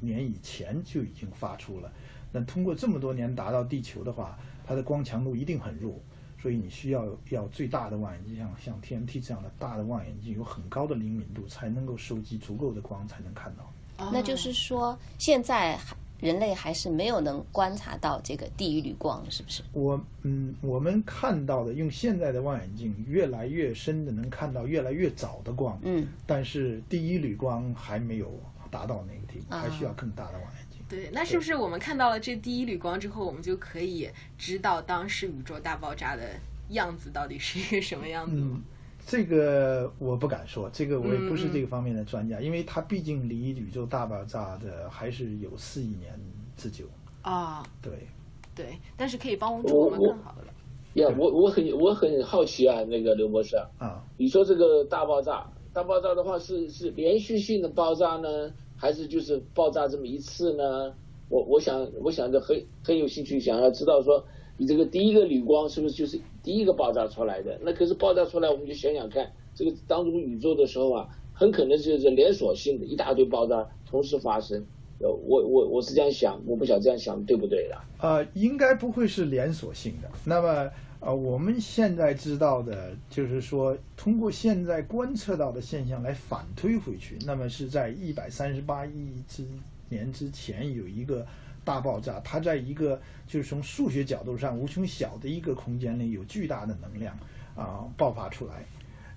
[0.00, 1.90] 年以前就已经发出了，
[2.30, 6.00] 那通过这么多年达到地球的话，它的光强度一定很弱，
[6.40, 13.72] 所以你需要要最大的望远镜，像像 TMT 这样的大的望远镜，有很高的灵敏度，才能够收集足够的光，才能看到。
[14.12, 15.76] 那就是说，现在
[16.20, 19.62] 人类还是没有能观察到这个第一缕光，是不是？
[19.72, 28.32] 我嗯，我们看到的用现在的望远镜越来越深的能看到越来越早的光，嗯，但是第一缕光还没有。
[28.70, 30.78] 达到那个地步，还需要更大的望远镜。
[30.86, 36.22] 对，那是不是我们看到了这第一缕光之后，我们就可以知道当时宇宙大爆炸的
[36.68, 38.36] 样子到底是一个什么样子？
[38.36, 38.62] 嗯，
[39.10, 46.12] 这个我不敢说，这个我也不是这个方面的专家，因为它毕竟离宇宙大爆炸的还是有四亿年
[46.58, 46.84] 之久。
[47.22, 48.06] 啊，对，
[48.54, 51.00] 对，但是可以帮助我们更好的。
[51.00, 55.50] 呀，我我很我很好奇啊，那个刘博士啊，你说这个大爆炸。
[55.72, 60.92] 大爆炸的话是是连续性的爆炸呢，还是就是爆炸这么一次呢？
[61.30, 64.22] 我我想我想着很很有兴趣，想要知道说
[64.58, 67.58] 你这个第一个铝光是不是就是第一个爆炸出来的？
[67.62, 74.62] 那可是爆炸出来，我们就想想看，这个当中宇宙的时候啊，很可能就是连锁性的一大堆爆炸同时发生。
[75.00, 77.78] 呃，我我我是这样想，我不晓得这样想对不对的。
[78.02, 80.10] 呃，应该不会是连锁性的。
[80.26, 80.70] 那么。
[81.00, 89.44] 啊，我们现在知道的，就是说，通过现在观测到的现象来反推回去，那么是在一百三十八亿之
[89.88, 91.24] 年之前有一个
[91.68, 97.14] 大爆炸，它在一个就是从数学角度上无穷小的一个空间里有巨大的能量
[97.54, 98.64] 啊爆发出来，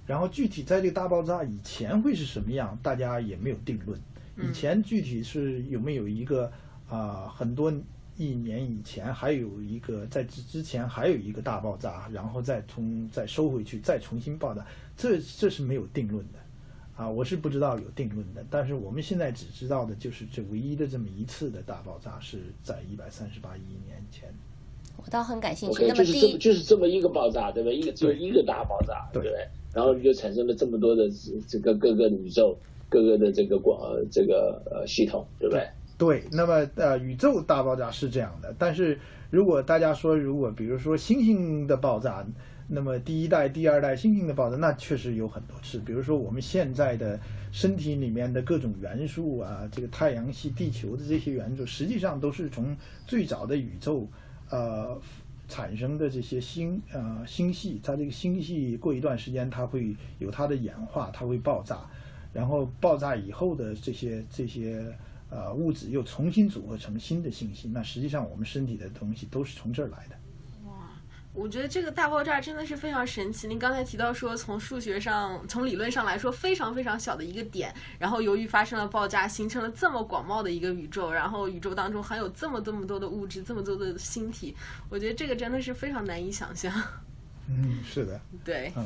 [0.05, 3.97] 然后具体在这个大爆炸以前会是什么样，大家也没有定论。
[4.37, 6.51] 以前具体是有没有一个
[6.89, 7.73] 啊很多。
[8.17, 14.63] 一年以前还有一个，在之之前还有一个大爆炸，然后再从再收回去，再重新爆炸，
[14.95, 16.37] 这这是没有定论的，
[16.95, 18.43] 啊，我是不知道有定论的。
[18.49, 24.30] 但是我们现在只知道的就是这唯一的这么一次的大爆炸是在一百三十八亿年前。
[24.97, 25.86] 我倒很感兴趣。
[25.88, 27.71] 那么就是这么就是这么一个爆炸，对吧？
[27.71, 29.47] 一个只有一个大爆炸，对不对？
[29.73, 31.10] 然后就产生了这么多的
[31.47, 32.56] 这个各个宇宙、
[32.89, 33.80] 各个的这个广
[34.12, 35.67] 这个呃系统，对不对？
[35.97, 38.99] 对，那么呃，宇宙大爆炸是这样的，但是
[39.30, 42.25] 如果大家说，如果比如说星星的爆炸，
[42.73, 45.77] 那么第一代、第二代星星的爆炸，那确实有很多次。
[45.79, 47.19] 比如说我们现在的
[47.51, 52.73] 身体里面的各种元素啊，这个太阳系、地球的这些元素，实际上都是从
[53.05, 54.07] 最早的宇宙
[54.49, 54.97] 呃
[55.49, 61.81] 产生的这些星呃星系，它这个星系过一段时间，它会有它的演化，它会爆炸，
[62.31, 64.86] 然后爆炸以后的这些这些。
[65.34, 70.15] 呃，物质又重新组合成新的信息，那实际上我们身体的东西都是从这儿来的。
[71.34, 73.48] 我觉得这个大爆炸真的是非常神奇。
[73.48, 84.56] 您刚才提到说，从数学上、从理论上来说，非常非常小的一个点，然后由于发生了爆炸，形成了这么广袤的一个宇宙，然后宇宙当中含有这么这么多的物质，这么多的星体，
[84.89, 86.72] 我觉得这个真的是非常难以想象。
[87.47, 88.86] 嗯，是的，对，嗯，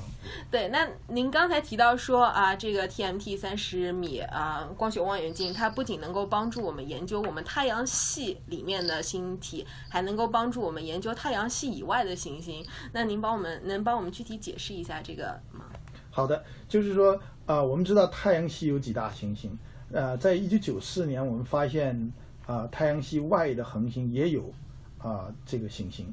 [0.49, 0.69] 对。
[0.69, 12.65] 那您刚才提到说啊，这个 TMT 三十米啊光学望远镜，它不仅能够帮助我们研究我们太阳系里面的星体，还能够帮助我们研究太阳系以外的行星。
[12.91, 15.65] 那您帮我们能帮我们具体解释一下这个吗？
[16.09, 19.55] 好的，就是说啊，我们知道太阳系有几大行星，
[19.91, 22.11] 呃，在一九九四年，我们发现
[22.47, 24.51] 啊，太阳系外的恒星也有
[24.97, 26.11] 啊这个行星。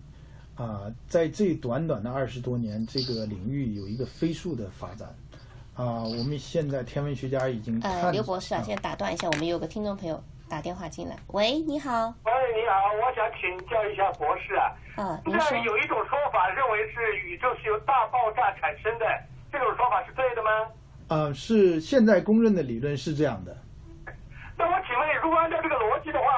[0.56, 5.08] 啊，在这短短的二十多年，这个领域有一个飞速的发展。
[5.74, 11.16] 啊，我们现在天文学家已经呃，刘博士啊，先打断一下，我们有个听众朋友打电话进来。
[11.28, 12.12] 喂，你好。
[12.24, 14.68] 喂，你好，我想请教一下博士啊。
[14.96, 15.56] 啊，您说。
[15.64, 19.06] 有一种说法认为是宇宙是由大爆炸产生的，
[19.50, 20.50] 这种说法是对的吗？
[21.08, 23.56] 啊，是现在公认的理论是这样的。
[24.58, 26.28] 那我请问你，如果按照这个逻辑的话，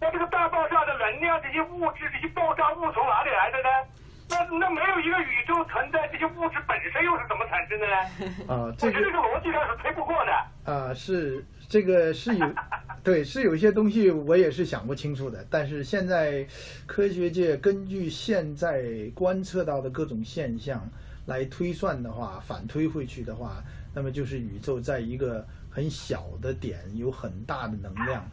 [0.00, 3.68] 那这个大大爆炸的能量，这些物质，这些爆炸物从哪里来的呢？
[4.28, 7.94] 那那没有一个宇宙存在，这些物质本身又是怎么产生的呢？
[8.52, 10.72] 啊，这个我觉得这个逻辑上是推不过的。
[10.72, 12.46] 啊，是这个是有，
[13.02, 15.46] 对，是有一些东西我也是想不清楚的。
[15.48, 16.46] 但是现在
[16.86, 20.86] 科学界根据现在观测到的各种现象
[21.26, 23.62] 来推算的话，反推回去的话，
[23.94, 28.28] 那么就是宇宙在一个很小的点有很大的能量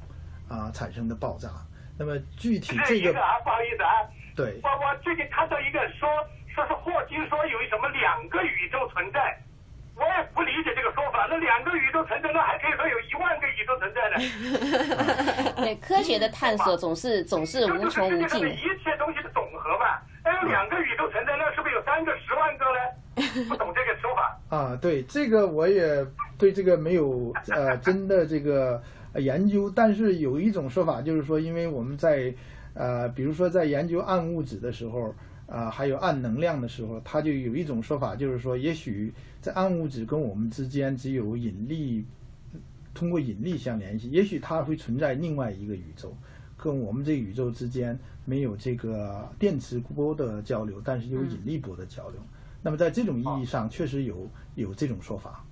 [0.50, 1.50] 啊产生的爆炸。
[1.98, 3.94] 那么具体这个个啊，不好意思啊，
[4.36, 6.10] 对我我最近看到一个说
[6.54, 9.38] 说是霍金说有什么两个宇宙存在，
[9.96, 11.28] 我也不理解这个说法。
[11.30, 15.54] 那两个宇宙存在，那还可以说有一万个宇宙存在呢。
[15.64, 18.50] 对科学的探索总是总是无穷无尽这就是。
[18.52, 20.02] 一切东西的总和嘛。
[20.26, 22.80] 那有两个宇宙存在，那是不是有三个、十万个呢？
[23.48, 24.40] 不懂这个说法。
[24.50, 26.04] 啊，对这个我也
[26.40, 28.82] 对这个没有呃真的这个呃
[29.16, 32.34] 研究，但是有一种说法就是说，因为我们在
[32.74, 35.14] 呃比如说在研究暗物质的时候
[35.46, 42.04] 啊、还有暗能量的时候，它就有一种说法，就是说，也许在暗物质跟我们之间只有引力，
[42.94, 46.16] 通过引力相联系，也许它会存在另外一个宇宙。
[46.56, 52.20] 跟我们这个宇宙之间没有这个电磁波的交流，但是有引力波的交流。
[52.64, 55.44] 那么在这种意义上，确实有有这种说法。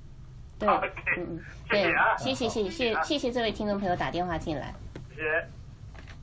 [0.62, 0.80] 对，好
[1.18, 4.74] 嗯嗯，对谢谢啊，谢谢谢谢谢谢谢这位听众朋友打电话进来。
[5.16, 5.44] 是。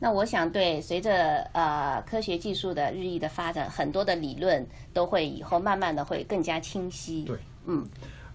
[0.01, 7.25] 那我想，对，随着呃科学技术的日益的发展，很多的理论都会以后慢慢的会更加清晰。
[7.25, 7.85] 对，嗯，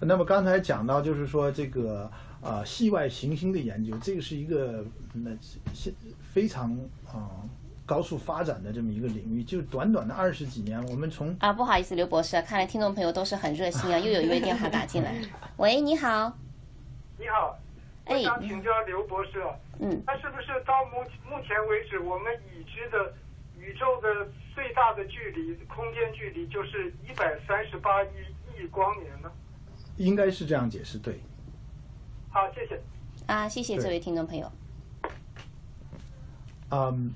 [0.01, 2.11] 那么刚才讲到，就是说这个
[2.41, 5.31] 啊、呃系外行星的研究，这个是一个那
[5.73, 6.73] 现非常
[7.05, 7.49] 啊、呃
[7.85, 9.43] 高速发展的这么一个领域。
[9.43, 15.15] 就短短的二十几年，我们从啊，不好意思，刘博士，看来听众朋友都是很热心啊， 又有一位电话打进来。
[15.57, 16.37] 喂，你好，
[17.17, 17.57] 你好，
[18.05, 19.43] 我哎想请教刘博士，
[19.79, 23.13] 嗯，那是不是到目目前为止，我们已知的
[23.57, 28.07] 宇宙的最大的距离，空间距离就是一百三十八亿
[28.57, 29.31] 亿光年呢？
[29.97, 31.21] 应该是这样解释，对。
[32.29, 32.81] 好，谢谢。
[33.27, 34.51] 啊，谢谢这位听众朋友。
[36.71, 37.13] 嗯，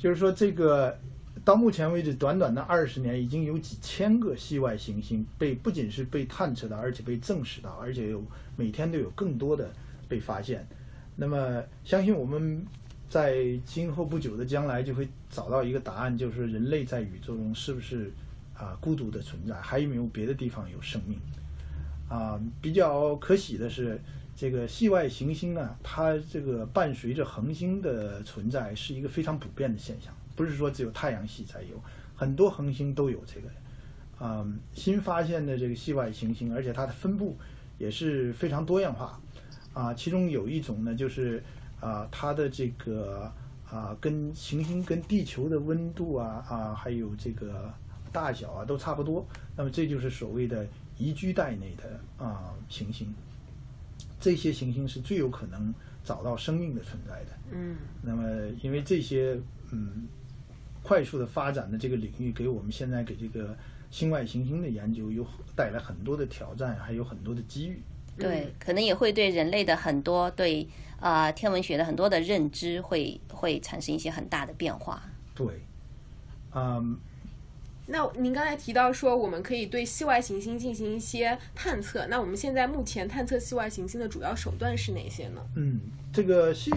[0.00, 0.98] 就是说这个
[1.44, 8.24] 到目前为止，短短的二十年，已经有几千个系外行星被不仅是被探测到，而且被证实到，而且有
[8.56, 9.70] 每天都有更多的
[10.08, 10.66] 被发现。
[11.16, 12.64] 那么，相信我们
[13.10, 18.10] 在今后不久的将来就会找到一个答案，就是人类在宇宙中是不是
[18.54, 21.18] 啊、孤独的存在，还有没有别的地方有生命？
[22.08, 24.00] 啊，比较可喜的是，
[24.36, 31.80] 这个系外行星呢，它这个伴随着恒星的存在是一个非常普遍的现象，不是说只有太阳系才有，
[32.14, 33.48] 很多恒星都有这个。
[34.22, 37.36] 嗯，新发现的这个系外行星，而且它的分布
[37.78, 39.20] 也是非常多样化。
[39.72, 41.42] 啊，其中有一种呢，就是
[41.80, 43.32] 啊，它的这个
[43.70, 47.72] 啊，跟行星跟地球的温度啊啊，还有这个
[48.12, 49.26] 大小啊都差不多。
[49.56, 50.66] 那么这就是所谓的
[50.98, 53.14] 宜居带内的啊行星。
[54.20, 57.38] 这些行星是最有可能找到生命的存在的。
[57.52, 58.22] 嗯那么，
[58.62, 59.36] 因为这些
[59.72, 60.06] 嗯
[60.82, 63.56] 快速的发展的这个领域，给我们现在给这个
[63.90, 67.80] 星外行星的研究有带来很多的挑战，还有很多的机遇。
[68.18, 70.68] 对，可能也会对人类的很多对
[71.00, 75.02] 呃天文学的很多的认知会会产生一些很大的变化。
[75.34, 75.60] 对，
[76.52, 76.98] 嗯，
[77.92, 82.06] 那您刚才提到说，我们可以对系外行星进行一些探测。
[82.06, 85.44] 那我们现在目前探测系外行星的主要手段是哪些呢？
[85.56, 85.80] 嗯，
[86.12, 86.70] 这个系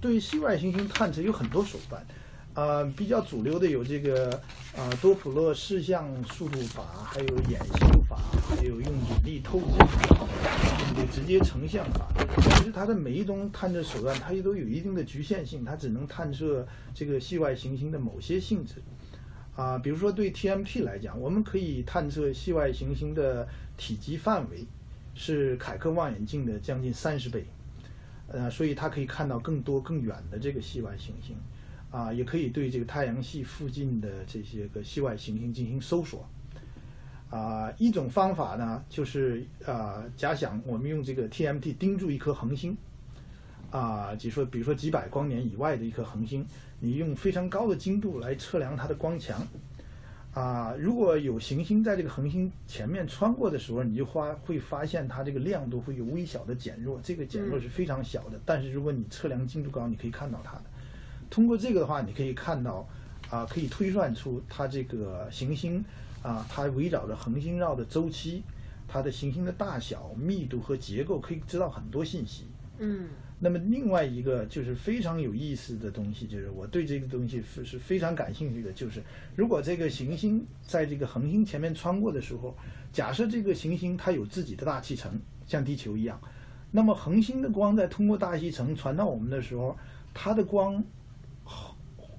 [0.00, 2.06] 对系外行星探测有很多手段，
[2.54, 4.40] 呃，比较主流的有这个
[4.76, 8.16] 呃多普勒视向速度法，还有衍星法，
[8.48, 12.06] 还有用引力透镜法，用这个直接成像法。
[12.42, 18.74] 其实它的每一种探测手段，它也都有一定的局限性，它只能探测这个系外行星的某些性质。
[19.56, 24.64] 啊，比如说对 TMT 来讲，我们可以探测系外行星的体积范围
[25.14, 27.44] 是凯克望远镜的将近三十倍。
[28.32, 31.36] 呃，所以它可以看到更多更远的这个系外行星，
[31.90, 36.24] 啊，也可以对这个太阳系附近的这些个系外行星进行搜索。
[37.28, 42.76] 啊，一种方法呢，就是啊，假想我们用这个 TMT 盯住一颗恒星，
[43.70, 46.44] 啊，就说比如说几百光年以外的一颗恒星，
[46.80, 49.46] 你用非常高的精度来测量它的光强。
[50.32, 58.38] 啊，如果有行星在这个恒星前面穿过的时候，你就发会发现它这个亮度会有微小的减弱，这个减弱是非常小的。
[58.46, 60.64] 但是如果你测量精度高，你可以看到它的。
[61.28, 62.88] 通过这个的话，你可以看到，
[63.28, 65.84] 啊，可以推算出它这个行星
[66.22, 68.44] 啊，它围绕着恒星绕的周期，
[68.86, 72.44] 它的行星的大小、密度和结构，可以知道很多信息。
[72.78, 73.08] 嗯
[73.42, 79.02] 那么另外一个就是非常有意思的东西，就是我对这个东西是是非常感兴趣的，就是
[79.34, 82.54] 如果这个行星在这个恒星前面穿过的时候，
[82.92, 86.20] 假设这个行星它有自己的大气层，像地球一样，
[86.70, 89.74] 那么恒星的光在通过大气层传到我们的时候，
[90.12, 90.84] 它的光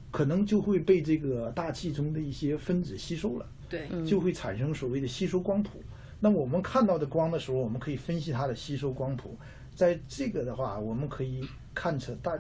[0.10, 5.84] 可能就会被这个大气中的一些分子吸收了，对，就会产生所谓的吸收光谱。
[6.20, 9.38] 那么我们看到的光的时候，我们可以分析它的吸收光谱。
[9.76, 12.38] 在这个的话，我们可以看出大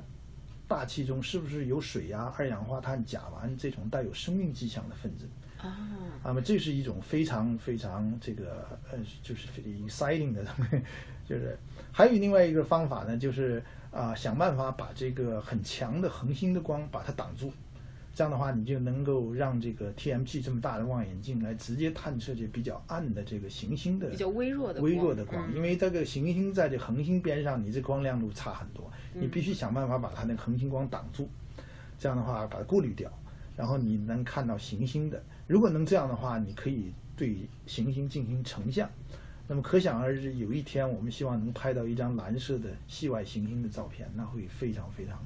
[0.67, 5.27] 大气中是不是有水呀、二氧化碳、甲烷这种带有生命迹象的分子。
[5.57, 5.77] 啊，
[6.23, 10.81] 那么这是一种非常非常这个呃，就是非常 exciting 的东西。
[11.27, 11.57] 就是
[11.91, 17.51] 还有另外一个方法呢，就是啊、想办法把这个很强的恒星的光把它挡住。
[18.13, 31.29] 这样的话，你就能够让这个 TMT 这么大的望远镜来直接探测这比较暗的这个行星的比较微弱的微弱的光，嗯因为这个行星在这恒星边上，你这光亮度差很多，你必须想办法把它那个恒星光挡住，
[31.97, 33.09] 这样的话把它过滤掉，
[33.55, 35.23] 然后你能看到行星的。
[35.47, 38.89] 如果能这样的话，你可以对行星进行成像。
[39.47, 45.17] 那么可想而知，有一天我们希望能拍到一张蓝色的系外行星的照片，那会非常非常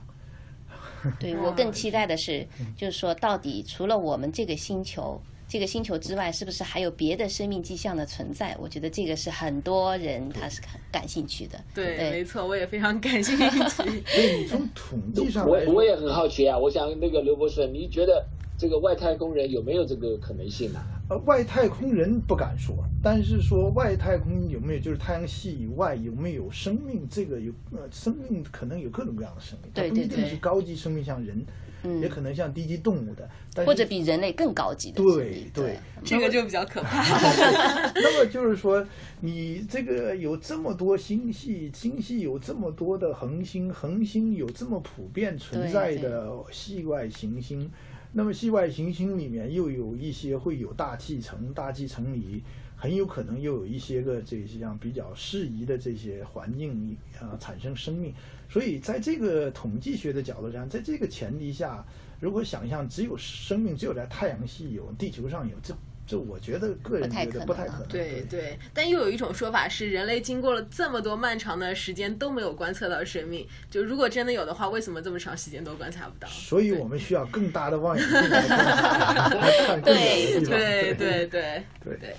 [1.19, 2.45] 对我更期待的是，
[2.77, 8.55] 就是说，到底除了我们这个星球，这个星球之外，是不是还有别的生命迹象的存在？
[8.59, 11.63] 我觉得这个是很多人他是很感兴趣的。
[11.73, 14.03] 对，对没错，我也非常感兴趣。
[14.49, 18.25] 从统计上我，我也很好奇啊，我想那个刘博士，你觉得
[18.57, 31.45] 这个外太空人有没有这个可能性呢、呃，外太空人不敢说，但是说外太空有没有，就是太阳系以外有没有生命，这个有呃，生命可能有各种各样的生命，它对不一定对对是高级生命像人，
[31.83, 35.45] 嗯也可能像低级动物的，但是或者比人类更高级的对。
[35.53, 37.03] 对，这个就比较可怕。
[37.93, 38.83] 那么就是说，
[39.21, 47.69] 你这个有这么多星系，星系有这么多的恒星，恒星有这么普遍存在的系外行星，
[48.17, 52.41] 那么系外行星里面又有一些会有大气层，大气层里
[52.73, 58.13] 很有可能又有一些个这些样比较适宜的这些环境啊、产生生命，
[58.47, 61.85] 所以在这个统计学的角度上，在这个前提下，
[62.21, 65.75] 如果想象只有生命只有在太阳系有，地球上有，这
[66.07, 67.87] 这我觉得个人觉得不太可能。
[67.87, 73.47] 对对，但又有一种说法是，人类经过了这么多漫长的时间都没有观测到生命。
[73.71, 76.27] 就如果真的有的话，为什么这么长时间都观察不到？
[76.27, 80.59] 所以我们需要更大的望远镜 来观察来看更远的地方。
[80.59, 82.15] 对对对对对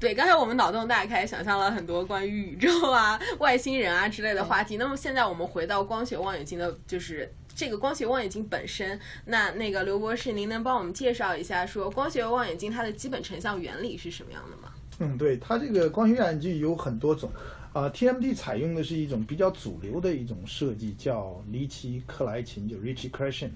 [0.00, 4.76] 对，刚才我们脑洞大开，想象了很多关于宇宙啊、 外星人啊之类的话题。
[4.76, 9.00] 那么现在我们回到光学望远镜的，就是这个光学望远镜本身。
[9.24, 14.72] 那那个刘博士，您能帮我们介绍一下，说光学望远镜它的基本成像原理是什么样的吗？
[14.98, 17.30] 嗯，对，它这个光学望远镜有很多种，
[17.72, 23.50] 啊、t m d 采用的是一种比较主流的一种设计，叫离奇克莱琴，就 Richie Crescent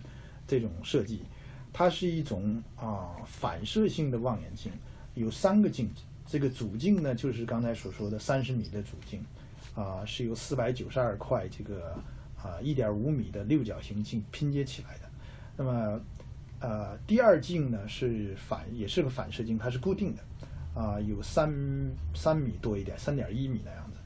[0.49, 1.23] 这种设计。
[1.73, 4.73] 它是一种啊、反射性的望远镜，
[5.15, 6.03] 有三个镜子。
[6.27, 9.25] 这个主镜呢，就是刚才所说的三十米的主镜，
[9.75, 11.95] 啊、是由四百九十二块这个
[12.43, 15.11] 啊一点五米的六角形镜拼接起来的。
[15.57, 16.01] 那么，
[16.61, 20.23] 呃，第二镜呢是反，也是个反射镜，它是固定的。
[20.73, 21.53] 啊、有三
[22.15, 23.99] 三米多一点，三点一米那样子。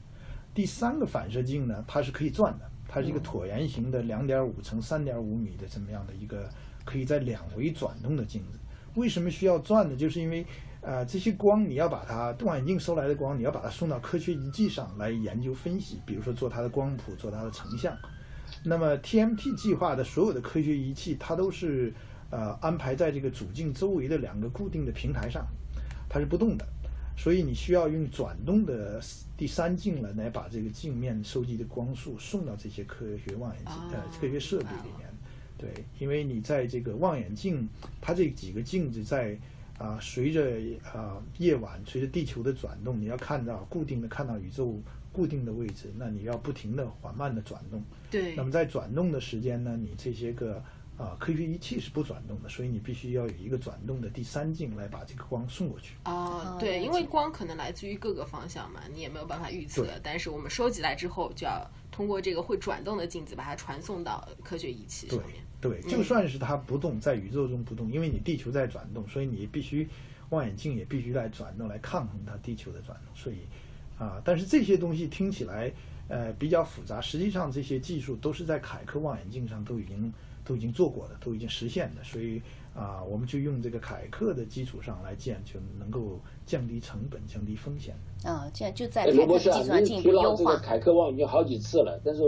[0.51, 6.49] 第三个反射镜呢，它是可以转的，它是一个椭圆形的两点五乘三点五米的这么样的一个
[6.83, 8.57] 可以在两维转动的镜子。
[8.95, 9.95] 为什么需要转呢？
[9.95, 10.43] 就是因为
[10.81, 17.95] 呃这些光你要把它望远镜收来的光，你要把它送到科学仪器上来研究分析，比如说做它的光谱，做它的成像。
[18.63, 21.93] 那么 TMT 计划的所有的科学仪器，它都是
[22.29, 25.45] 呃安排在这个主镜周围的两个固定的平台上，
[26.09, 26.65] 它是不动的，
[27.17, 29.01] 所以你需要用转动的
[29.37, 35.09] 第三镜了来把这个镜面收集的光束送到这些科学望远镜、呃科学设备里面。
[35.57, 37.67] 对，因为你在这个望远镜，
[38.01, 39.37] 它这几个镜子在
[39.77, 40.57] 啊、随着
[40.93, 44.81] 啊、夜晚随着地球的转动，你要看到固定的看到宇宙
[45.15, 47.81] 固定的位置，那你要不停的缓慢的转动。
[48.11, 50.61] 对那么在转动的时间呢，你这些个
[50.97, 55.95] 啊、科学仪器是不转动的，所以你必须要有一个转动的第三镜来把这个光送过去。
[56.05, 59.99] 哦，对，因为光可能来自于各个方向嘛，你也没有办法预测对。
[60.01, 65.43] 但是我们收集来之后，就要通过这个会转动的镜子，把它传送到科学仪器上对面。
[65.59, 69.85] 对，就算是它不动，在宇宙中不动，因为你地球在转动，所以你必须
[70.29, 73.13] 望远镜也必须来转动，来抗衡它地球的转动。
[73.13, 73.39] 所以
[73.97, 75.71] 啊，但是这些东西听起来
[76.07, 80.11] 呃比较复杂，实际上这些技术都是在凯克望远镜上都已经
[80.43, 82.41] 都已经做过的，都已经实现的，所以
[82.75, 87.95] 啊，我们就用这个凯克的基础上来建，就能够降低成本、降低风险。
[88.23, 90.57] 啊，这样就在哎，凯克罗博士啊的基础，上您进一步优提到这个。
[90.59, 92.21] 凯克望远镜好几次了，但是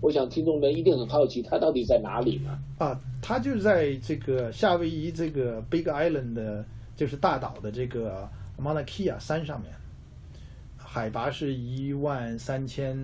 [0.00, 2.58] 我想听众们一定很好奇，它到底在哪里呢？
[2.78, 6.64] 啊，它就在这个夏威夷这个 Big Island 的，
[6.94, 8.28] 就是大岛的这个
[8.60, 9.72] Mauna Kea 山上面，
[10.94, 12.96] 海拔是一万三千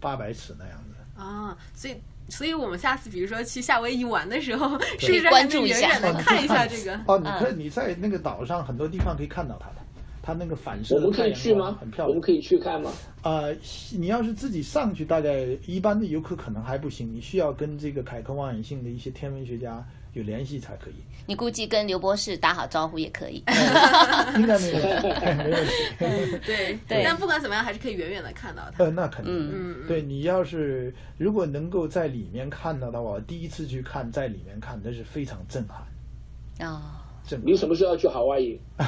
[0.00, 1.20] 八百尺那样子。
[1.20, 1.94] 啊，所以。
[2.30, 6.98] 所以我们下次比如说去夏威夷玩的时候，是不是还能远关注一下远的看一下这个？
[7.06, 9.76] 哦，你可以你在那个岛上很多地方可以看到它的，
[10.22, 11.90] 它那个反射我们可的太阳以去吗很？
[11.90, 12.08] 漂亮。
[12.08, 12.90] 我们可以去看吗？
[13.24, 13.54] 呃，
[13.92, 20.94] 你要是自己上去，大概一般的游客可能还不行，你需要跟这个凯克望远镜的一些天文学家有联系才可以。
[21.26, 23.42] 你估计跟刘博士打好招呼也可以。
[24.36, 25.72] 应该没有没问题。
[26.46, 28.84] 对对但不管怎么样，还是可以远远的看到他。
[28.84, 29.32] 呃，那肯定。
[29.52, 37.46] 嗯对你要是如果能够在里面看到的话，我第一次去看，在里面看，那是非常震撼，啊、震撼。
[37.48, 38.84] 你什么时候要去好哇伊好，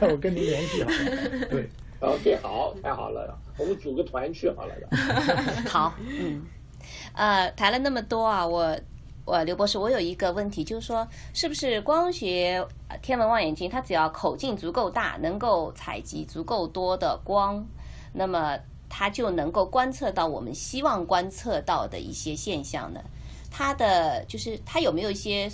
[0.00, 0.96] 那我跟您联系好了。
[1.50, 1.68] 对
[2.00, 4.88] ，？OK，好，太好了，我们组个团去好了的。
[5.68, 6.42] 好，嗯，
[7.14, 8.78] 呃，谈了那么多啊，我
[9.26, 17.66] 我刘博士，我有一个问题，就是说，是不是光学呃天文望远镜，它只要口径足够大，能够采集足够多的光，
[18.12, 18.56] 那么
[18.88, 23.00] 它就能够观测到我们希望观测到的一些现象呢？
[23.50, 25.50] 它的就是它有没有一些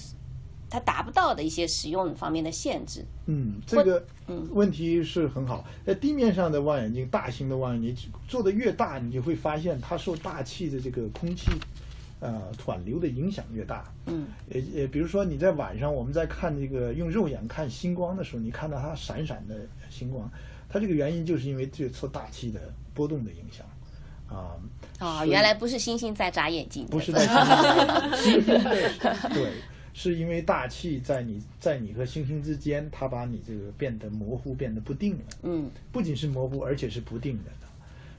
[0.68, 3.02] 它达不到的一些使用方面的限制？
[3.24, 4.04] 嗯，这个
[4.50, 5.64] 问题是很好。
[5.86, 11.50] 在地面上的望远镜，大型的望远镜做的越大，你就会发现它受大气的这个空气。
[12.22, 20.30] 呃，湍流的影响越大，嗯，也也，比如说你在晚上我们在看这个用肉眼看星光的时候，你看到它闪闪的星光，
[20.68, 23.66] 它这个原因就是因为这次大气的波动的影响，
[24.28, 24.54] 啊、
[25.00, 27.26] 哦，原来不是星星在眨眼睛，不是在
[28.14, 29.50] 星星的，对，
[29.92, 35.24] 是因为大气在你在你和星星之间，它把你这个变得模糊，变得不定了。
[35.42, 37.50] 嗯不仅是模糊，而且是不定的。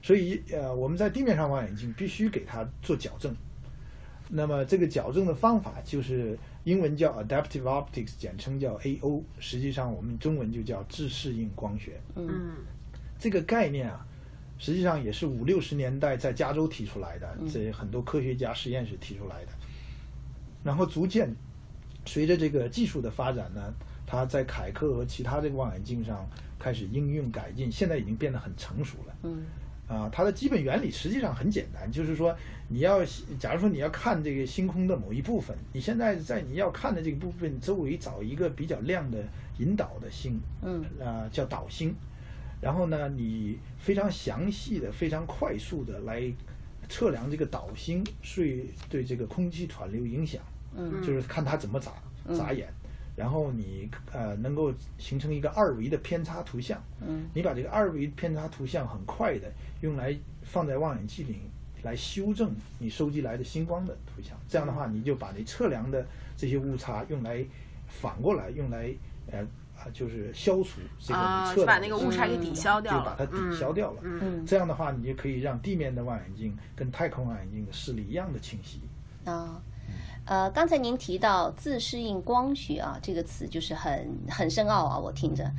[0.01, 3.33] 所以呃，我们在地面上望远镜必须给它做矫正。
[4.35, 12.01] 那么这个矫正的方法就是英文叫 adaptive optics，简称叫 AO，实际上我们中文就叫自适应光学。
[12.15, 12.55] 嗯
[13.19, 14.03] 这个概念啊，
[14.57, 19.51] 实际上也是五六十年代在加州提出来的，这很多科学家实验室提出来的。
[20.63, 21.31] 然后逐渐
[22.03, 23.71] 随着这个技术的发展呢，
[24.07, 26.27] 它在凯克和其他这个望远镜上
[26.57, 29.15] 开始应用改进，现在已经变得很成熟了。
[29.21, 29.43] 嗯
[29.87, 32.35] 啊，它的基本原理实际上很简单，就是说
[32.69, 33.03] 你要
[33.37, 39.23] 假如说你要看这个星空的某一部分，你现在在你要看的这个部分周围找一个比较亮的
[39.59, 41.93] 引导的星，嗯，啊叫导星，
[42.61, 46.23] 然后呢，你非常详细的、非常快速的来
[46.89, 48.03] 测量这个导星
[48.35, 50.41] 对对这个空气湍流影响，
[50.75, 51.91] 嗯就是看它怎么眨
[52.35, 52.67] 眨眼。
[53.15, 59.51] 然后你呃能够形成一个二维的偏差图像，嗯，你把这个二维偏差图像很快的
[59.81, 61.37] 用来放在望远镜里
[61.83, 66.05] 来修正你收集来的星光的图像，这样的话你就把你测量的
[66.35, 67.45] 这些误差用来
[67.87, 68.91] 反过来用来
[69.31, 69.41] 呃
[69.75, 73.99] 啊就是消除这个测就把那个误误差给抵消掉了，就把它抵消掉了。
[74.03, 74.45] 嗯嗯。
[74.45, 78.79] 这样的话，你就可以让地面的望远镜跟太空望远镜的视力一样的清晰。
[79.25, 79.61] 啊，
[80.25, 85.49] 呃，刚才您提到自适应光学啊，这个词就是很很深奥啊，我听着。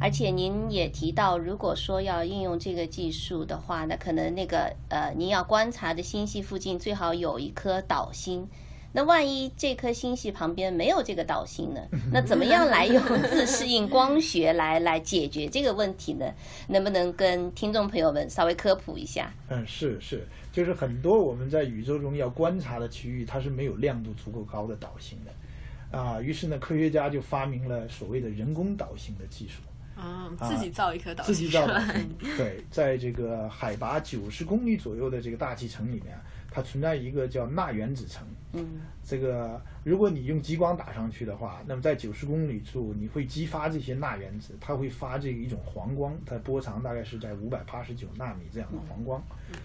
[0.00, 8.46] 而且您也提到，如果说要应用这个技术的话，那可能那个呃，您要观察的星系附近最好有一颗导星。
[8.92, 11.80] 那万一这颗星系旁边没有这个导星呢？
[12.10, 13.00] 那怎么样来用
[13.30, 16.26] 自适应光学来来解决这个问题呢？
[16.66, 19.32] 能不能跟听众朋友们稍微科普一下？
[19.48, 29.62] 嗯，是是，就是很多我们在宇宙中要观察的区域，它是没有亮度足够高的导星的，啊，于是呢，科学家就发明了所谓的人工导星的技术。
[29.96, 36.18] 啊，自己造一颗导自己造导星，对，在这个海拔九十公里左右的这个大气层里面，
[36.50, 38.26] 它存在一个叫钠原子层。
[38.52, 49.22] 嗯这个如果你用激光打上去的话，那么在九十公里处，你会激发这些钠原子，它会发这一种黄光，它波长大概是在五百八十九纳米这样的黄光。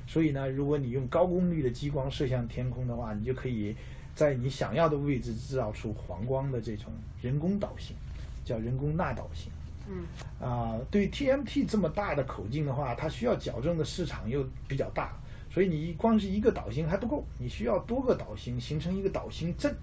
[0.08, 3.76] 所以呢，如果你用高功率的激光射向天空的话，你就可以
[4.16, 7.96] 在你想要的位置制造出黄光的这种人工导星，
[8.44, 9.52] 叫人工钠导星。
[9.88, 10.04] 嗯
[10.44, 15.16] 啊、对 TMT 这么大的口径的话，它需要矫正的市场又比较大，
[15.56, 19.74] 所以你光是一个导星还不够，你需要多个导星形成一个导星阵。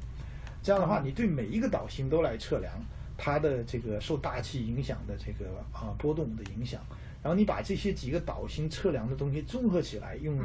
[0.62, 2.70] 这样的话，你对每一个导星都来测量
[3.16, 6.79] 它的这个受大气影响的这个啊、波动的影响，
[7.23, 10.39] 然后你把这些几个导星测量的东西综合起来，用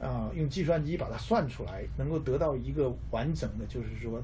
[0.00, 4.20] 啊、用计算机把它算出来，能够得到一个完整的，就是说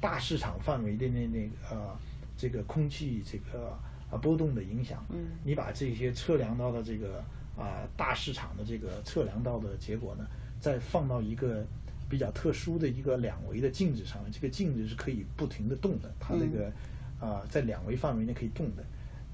[0.00, 1.98] 大市场范围的那那个呃
[2.36, 3.76] 这个空气这个
[4.08, 5.04] 啊波动的影响。
[5.08, 7.24] 嗯，你把这些测量到的这个
[7.60, 10.26] 啊、大市场的这个测量到的结果呢，
[10.58, 11.62] 再放到一个
[12.08, 16.72] 比较特殊的一个两维的镜子上面，这个镜子是可以不停的动的，它这个
[17.20, 18.82] 啊、在两维范围内可以动的。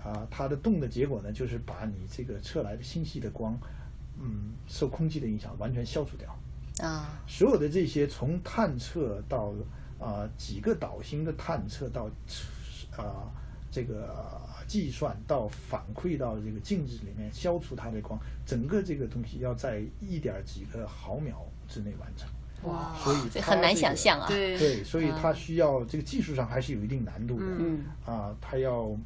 [0.02, 3.58] 啊，它的动的结果呢，就是把你这个测来的星系的光，
[4.20, 6.32] 嗯，受空气的影响完全消除掉。
[6.86, 9.52] 啊，所有的这些从探测到
[9.98, 12.10] 啊、几个导星的探测到
[12.96, 13.32] 啊、
[13.70, 22.28] 这个计算到反馈到这个镜子里面消除它的光，整个这个东西要在一点几个毫秒之内完成。
[22.62, 24.26] 哇，所以它这很难想象啊。
[24.26, 27.46] 对对，所以它需要这个技术上还是有一定难度的。
[27.46, 28.96] 嗯啊，它要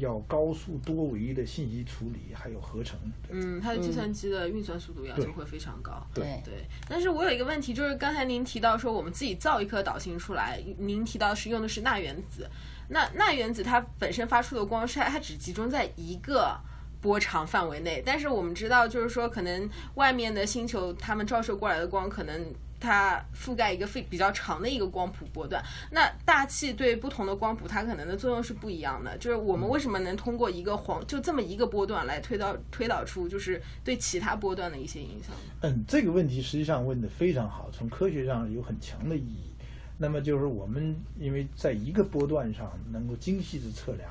[0.00, 2.98] 要高速多维的信息处理，还有合成。
[3.30, 6.06] 嗯，它的计算机的运算速度要求会非常高。
[6.12, 12.50] 对对，但是我有一个问题，就是刚才您提到说我们自己造一颗导星出来，您提到是用的是钠原子，
[12.88, 16.58] 那钠原子它本身发出的光是它它只集中在一个。
[17.00, 25.62] 波长范围内，但是我们知道，就是说，可能外面的星球它们照射过来的光，可能它覆盖一个非比较长的一个光谱波段。
[25.92, 29.16] 那大气对不同的光谱，它可能的作用是不一样的。
[29.18, 35.30] 就是我们为什么能通过一个黄就这么一个波段来推导推导出就是对其他波段的一些影响？
[35.60, 39.54] 嗯，这个问题实际上问的非常好，从科学上有很强的意义。
[39.98, 44.08] 那么就是我们因为在一个波段上能够精细的测量，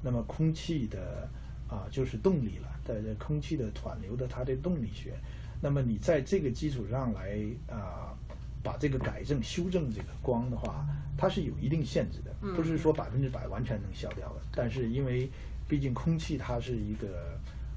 [0.00, 1.28] 那么空气的
[1.68, 5.14] 啊就是动力了，在这空气的湍流的它的动力学，
[5.60, 8.16] 那么你在这个基础上来啊
[8.62, 10.86] 把这个改正修正这个光的话，
[11.18, 14.40] 它是有一定限制的，不是说百分之百完全能消掉的。
[14.54, 15.28] 但是因为
[15.68, 17.36] 毕竟空气它是一个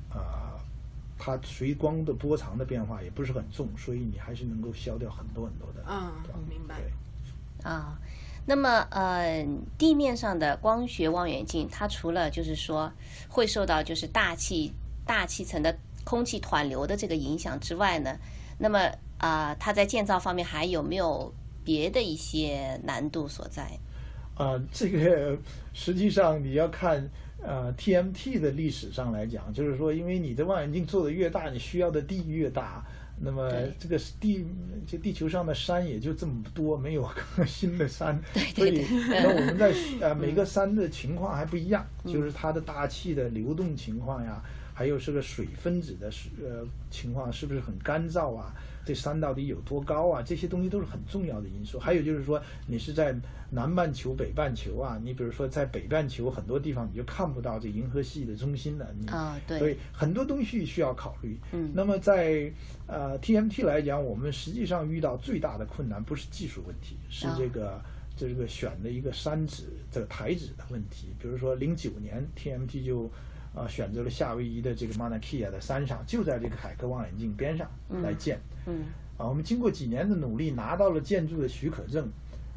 [0.10, 0.54] 啊。
[1.20, 5.84] 它随光的波长的变化也不是很重，所以你还是能够消掉很多很多的。
[5.90, 6.80] 嗯对吧，明白。
[7.64, 8.00] 啊，
[8.46, 9.46] 那么呃，
[9.78, 12.92] 地面上的光学望远镜，它除了就是说
[13.28, 14.72] 会受到就是大气
[15.06, 18.18] 大气层的空气湍流的这个影响之外呢，
[18.58, 21.34] 那么啊、它在建造方面还有没有
[21.64, 23.68] 别的一些难度所在？
[24.36, 25.36] 啊、这个
[25.74, 27.10] 实际上你要看
[27.42, 32.86] 呃 TMT 的历史上来讲，就是说，因为你的望远镜做的越大，你需要的地越大。
[33.20, 34.46] 那么这个地，
[34.86, 38.20] 这地球上的山也就这么多，没有更新的山，
[38.56, 44.42] 所以那我们在呃每个山的情况还不一样，就是它的大气的流动情况呀，
[44.74, 46.12] 还有这个水分子的
[46.44, 48.54] 呃情况是不是很干燥啊？
[48.88, 50.22] 这山到底有多高啊？
[50.26, 51.78] 这些东西都是很重要的因素。
[51.78, 53.14] 还有就是说，你是在
[53.52, 61.38] 南半球、北半球啊，你比如说在北半球很多地方你就看不到这银河系的中心了，你啊对所以很多东西需要考虑。
[61.52, 62.50] 嗯那么在
[62.88, 67.82] 呃 TMT 来讲，我们实际上遇到最大的困难不是技术问题，是啊这个。
[68.20, 73.08] 这个选的一个山址这个台址的问题，比如说零九年 TMT 就
[73.58, 77.68] 啊、选择了夏威夷的这个 Mauna Kea 的山上，就在这个海科望远镜边上
[78.04, 78.40] 来建。
[78.68, 78.84] 嗯
[79.18, 82.08] 啊，我们经过几年的努力，拿到了建筑的许可证，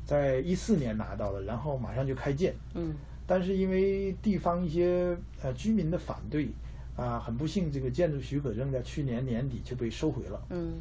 [0.05, 2.55] 在一四年拿到了，然后马上就开建。
[2.74, 2.94] 嗯
[3.26, 6.51] 但是因为地方一些呃居民的反对，
[6.96, 10.42] 啊、很不幸，这个建筑许可证在去年年底就被收回了。
[10.51, 10.72] 嗯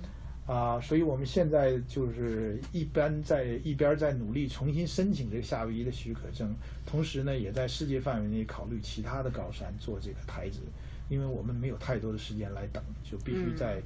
[0.49, 6.51] 啊，所以我们现在就是一般在一边在努力重新申请这个夏威夷的许可证，
[6.87, 10.61] 同时呢，也在世界范围内考虑其他的高山做这个台子，
[11.07, 13.79] 因为我们没有太多的时间来等，就必须在、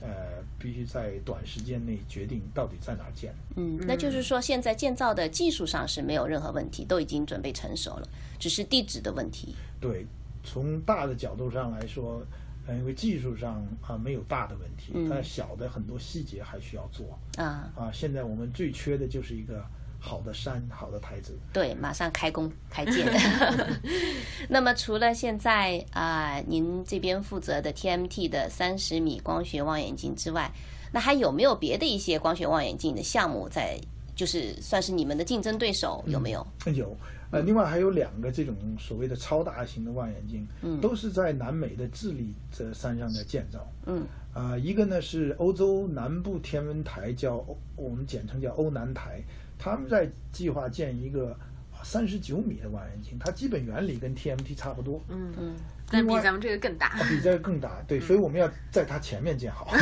[0.00, 3.32] 呃必须在短时间内决定到底在哪儿建。
[3.54, 8.08] 嗯，那就是说现在建造的技术上是没有任何问题，都已经准备成熟了，
[8.40, 9.54] 只是地址的问题。
[9.80, 10.04] 对，
[10.42, 12.20] 从大的角度上来说，
[12.68, 17.90] 呃，因为技术上啊没有大的问题，嗯但小的很多细节还需要做啊，啊。
[17.92, 19.64] 现在我们最缺的就是一个
[19.98, 21.36] 好的山、好的台子。
[21.52, 23.06] 对，马上开工开建。
[24.48, 30.52] 那么除了现在啊、您这边负责的 TMT 的三十米光学望远镜之外，
[30.92, 33.78] 那还有没有别的一些光学望远镜的项目在？
[34.14, 36.44] 就是算是你们的竞争对手有没有？
[36.74, 36.96] 有，
[37.30, 43.70] 呃，另外还有两个这种所谓的超大型的望远镜，嗯都是在南美的智利这山上在建造。
[43.86, 49.20] 嗯啊、一个呢是欧洲南部天文台，叫欧我们简称叫欧南台，
[49.58, 51.36] 他们在计划建一个
[51.82, 55.02] 三十九米的望远镜，它基本原理跟 TMT 差不多。
[55.08, 55.54] 嗯嗯
[55.90, 56.88] 但比咱们这个更大。
[56.88, 59.68] 啊比这个更大，对，所以我们要在它前面建好。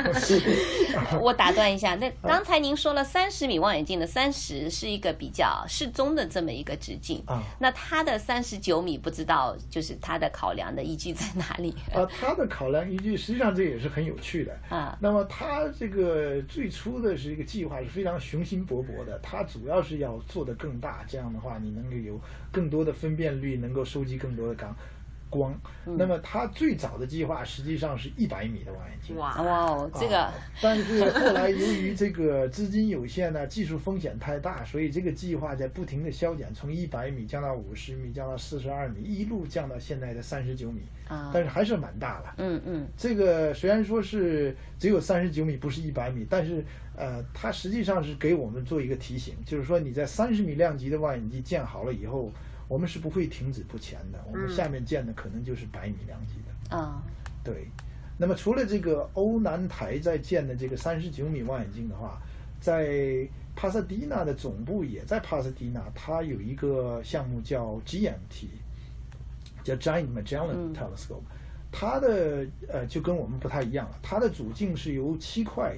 [1.20, 11.74] 我打断一下，那刚才您说了三十米望远镜的三十是一个比较适中的这么一个直径，啊那它的三十九米不知道就是它的考量的依据在哪里？
[11.92, 24.74] 啊，它的考量依据实际上这也是很有趣的啊那么它这个最初的是一个计划是非常雄心勃勃的，它主要是要做的更大，这样的话你能够有更多的分辨率，能够收集更多的光
[25.30, 25.58] 光。
[25.86, 29.16] 嗯那么它最早的计划实际上是一百米的望远镜。
[29.16, 42.34] 哇，哇哦，这个啊但是后来由于这个资金有限呢，技术风险太大，所以这个计划在不停的削减，从一百米降到五十米，降到四十二米，一路降到现在的三十九米，啊，但是还是蛮大了。
[42.36, 46.64] 嗯嗯这个虽然说是只有三十九米，不是一百米，但是
[46.96, 52.30] 呃，它实际上是给我们做一个提醒，就是说你在三十米量级的望远镜建好了以后，
[52.70, 56.76] 我们是不会停止不前的，我们下面建的可能就是百米量级的。
[56.76, 57.02] 啊
[57.42, 57.66] 对，
[58.16, 62.22] 那么除了这个欧南台在建的这个三十九米望远镜的话，
[62.60, 68.46] 在帕萨迪纳的总部也在帕萨迪纳，它有一个项目叫 GMT，
[69.64, 71.24] 叫 Giant Magellan 嗯 Telescope，、
[71.72, 75.76] 它的呃就跟我们不太一样了，它的主镜是由七块。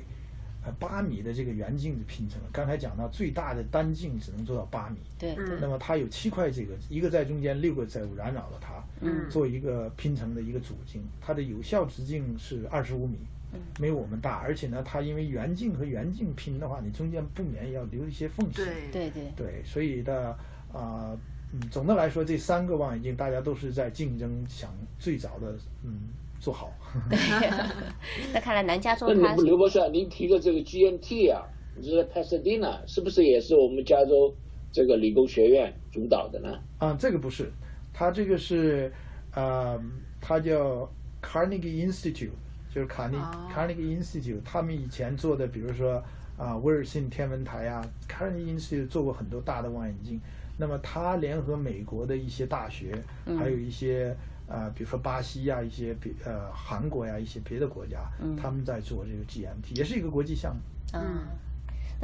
[0.64, 2.48] 呃，八米的这个圆镜子拼成了。
[2.52, 11.02] 刚才讲到，最大的单镜只能做到八米，对对那么它有七块这个，一个在中间，六个在环绕了它，嗯做一个拼成的一个主镜。
[11.20, 13.18] 它的有效直径是二十五米，
[13.52, 18.58] 嗯没有我们大，而且呢，它因为圆镜和圆镜拼的话，你中间不免要留一些缝隙。
[18.58, 20.30] 对对对，对，所以的
[20.72, 21.10] 啊、
[21.52, 26.02] 嗯，总的来说，这三个望远镜大家都是在竞争，想最早的嗯
[26.38, 26.72] 做好。
[28.32, 34.34] 那看来南加州那它刘刘博士啊，您提的这个 GMT 啊，你是在 Pasadena，是不是也是我们加州
[34.72, 36.58] 这个理工学院主导的呢？
[36.78, 37.50] 啊，这个不是，
[37.92, 38.92] 它这个是，
[39.34, 39.80] 呃，
[40.20, 40.90] 它叫
[41.22, 42.30] Carnegie Institute，
[42.74, 46.02] 就是卡内、哦 Carnegie Institute，他们以前做的，比如说
[46.36, 50.20] 啊，威尔逊天文台啊，Carnegie Institute 做过很多大的望远镜。
[50.58, 52.92] 那么它联合美国的一些大学，
[53.38, 57.98] 还有一些啊、呃比如说巴西呀、一些别呃韩国呀、一些别的国家，
[58.40, 60.60] 他们在做这个 GMT，也是一个国际项目。
[60.92, 61.00] 嗯。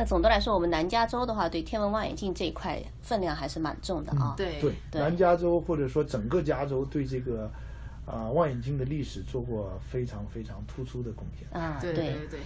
[0.00, 4.32] 那总的来说，我们南加州的话，对天文望远镜这一块分量还是蛮重的啊。
[4.36, 7.50] 对对，对南加州或者说整个加州对这个
[8.06, 11.46] 啊、望远镜的历史做过非常非常突出的贡献。
[11.50, 12.40] 啊，对对对，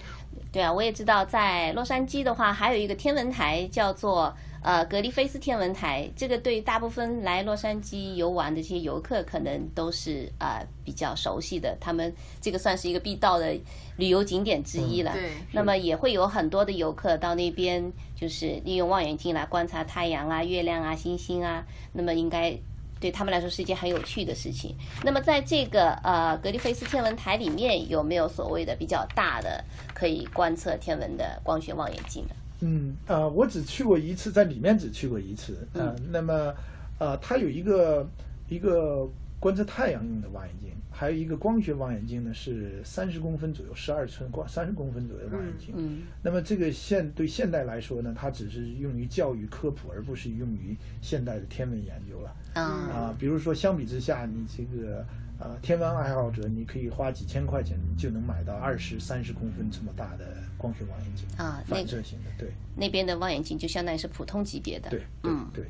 [0.51, 6.09] 对啊，我也知道，在洛杉矶的话，还有一个天文台叫做呃格里菲斯天文台。
[6.15, 11.77] 这个对大部分来洛杉矶游玩的这些游客，可能都是呃比较熟悉的。
[11.79, 12.11] 他们
[12.41, 13.55] 这个算是一个必到的
[13.97, 15.13] 旅游景点之一了。
[15.13, 21.63] 对那么也会有很多的游客到那边，就是利用望远镜来观察太阳啊、月亮啊、星星啊。
[21.91, 22.57] 那么应该。
[22.99, 24.73] 对他们来说是一件很有趣的事情。
[25.03, 29.61] 那么在这个呃格里菲斯天文台里面，有没有所谓的比较大的
[29.93, 32.35] 可以观测天文的光学望远镜呢？
[32.63, 35.67] 嗯，呃，我只去过一次，在里面只去过一次。
[35.73, 36.53] 呃，那么，
[36.97, 38.09] 呃，它有一个
[38.47, 39.05] 一个
[39.39, 45.73] 观测太阳用的望远镜，还有一个光学望远镜呢，是三十公分左右，十二寸光三十公分左右的望远镜。
[45.75, 52.33] 嗯那么这个现对现代来说呢，它只是用于教育科普，而不是用于现代的天文研究了。
[52.53, 55.05] 啊啊，比如说相比之下，你这个
[55.39, 60.25] 呃天文爱好者，你可以花几千块钱，就能买到二十三十公分这么大的
[60.57, 62.49] 光学望远镜啊那反射型的，对。
[62.75, 64.89] 那边的望远镜就相当于是普通级别的。
[64.89, 65.65] 对对嗯，对，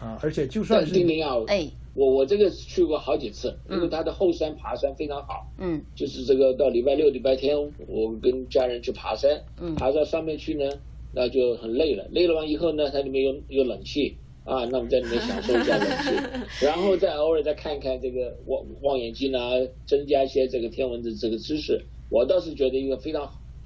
[0.00, 5.80] 啊，而且就算是丁玲啊，哎，我我这个去过好几次，因为它的后山爬山非常好，嗯。
[5.94, 9.30] 就是这个到礼拜六、礼拜天，我跟家人去爬山，
[9.60, 9.74] 嗯。
[9.76, 10.64] 爬到上面去呢，
[11.12, 14.16] 那就很累了，累了完以后呢，它里面有有冷气
[14.46, 16.10] 啊，那么在里面享受一下人气，
[16.64, 19.50] 然后再偶尔再看一看这个望望远镜啊，
[19.86, 23.22] 增加一些这个天文的这个知识，我倒是觉得一个非常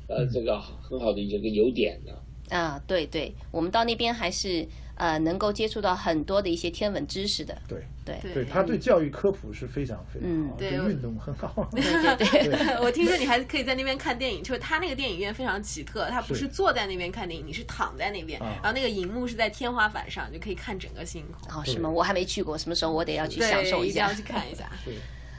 [0.09, 2.12] 呃这个很好的一个优点呢。
[2.49, 4.66] 啊，对对，我们到那边还是
[5.01, 7.57] 呃能够接触到很多的一些天文知识的。
[7.66, 11.66] 对对对，他对教育科普是非常非常嗯好，对对运动很好。
[11.72, 11.80] 对
[12.16, 21.61] 对对， 我听说你还可以在那边看电影，就是他那个电影院非常奇特，他不是是坐在那边看电影，你是躺在那边，啊然后那个荧幕是在天花板上，就可以看整个星空。
[21.61, 21.88] 哦，是吗？
[21.88, 24.14] 我还没去过，什么时候我得要去享受一下，一定下要。
[24.14, 24.70] 去看一下。
[24.84, 24.94] 对，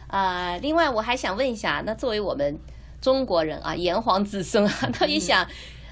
[0.07, 2.57] 啊、另外我还想问一下，那作为我们
[2.99, 5.47] 中国人啊，炎黄子孙啊，到底想。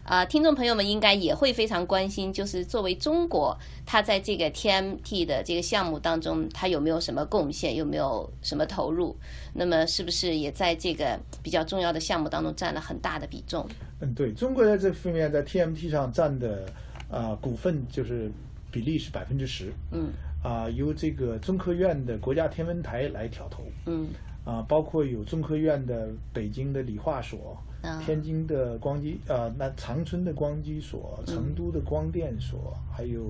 [0.10, 3.56] 啊、听众朋友们应该也会非常关心，就是作为中国，
[3.86, 9.16] 它在这个 TMT 的这个项目当中，它有没有什么贡献，有没有什么投入？
[9.54, 13.64] 那么是不是也在这个比较重要的项目当中占了很大的比重？
[14.00, 16.66] 嗯，对中国在这方面在 TMT 上占的
[17.12, 18.32] 啊、股份就是
[18.72, 19.72] 比例是百分之十。
[19.92, 20.10] 嗯
[20.42, 24.08] 啊、由这个中科院的国家天文台来挑头，嗯
[24.46, 33.24] 啊、包括有中科院的北京的理化所、啊天津的光机呃，那长春的光机所、成都的光电所，还有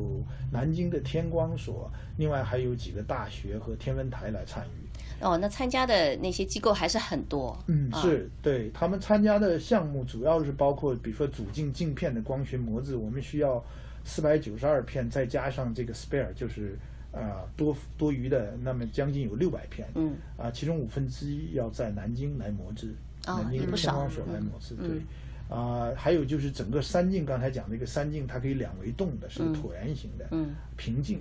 [0.51, 1.88] 南京的天光所，
[2.18, 5.24] 另外还有几个大学和天文台来参与。
[5.24, 7.55] 哦，那参加的那些机构还是很多。
[7.68, 13.64] 嗯，啊是对他们参加的项目主要是包括，比如说主镜镜片的光学模子，我们需要
[14.03, 16.76] 四百九十二片，再加上这个 spare，就是
[17.12, 19.88] 啊、多多余的，那么将近有六百片。
[19.95, 22.93] 嗯啊，其中五分之一要在南京来磨制，
[23.28, 25.01] 哦南京也不少天光所来磨制，嗯对。
[25.57, 31.20] 啊，还有就是整个三径，刚才讲那个三径，它可以两维动的，是嗯椭圆形的，嗯平镜。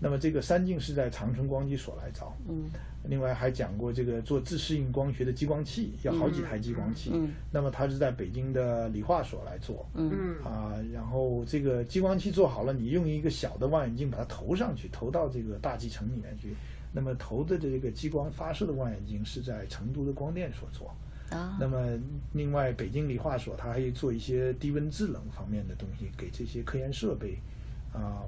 [0.00, 2.36] 那么这个三镜是在长春光机所来造。
[2.48, 2.70] 嗯
[3.04, 7.10] 另外还讲过这个做自适应光学的激光器，要好几台激光器。
[7.14, 9.88] 嗯那么它是在北京的理化所来做。
[9.94, 16.54] 嗯嗯啊，然后这个激光器做好了，你用一个小的望远镜把它投上去，投到这个大气层里面去。
[16.92, 20.92] 那么投的这个激光发射的望远镜是在成都的光电所做。
[21.30, 21.98] 啊那么
[22.32, 27.38] 另外北京理化所它还有做一些低温制冷方面的东西，给这些科研设备
[27.92, 28.26] 啊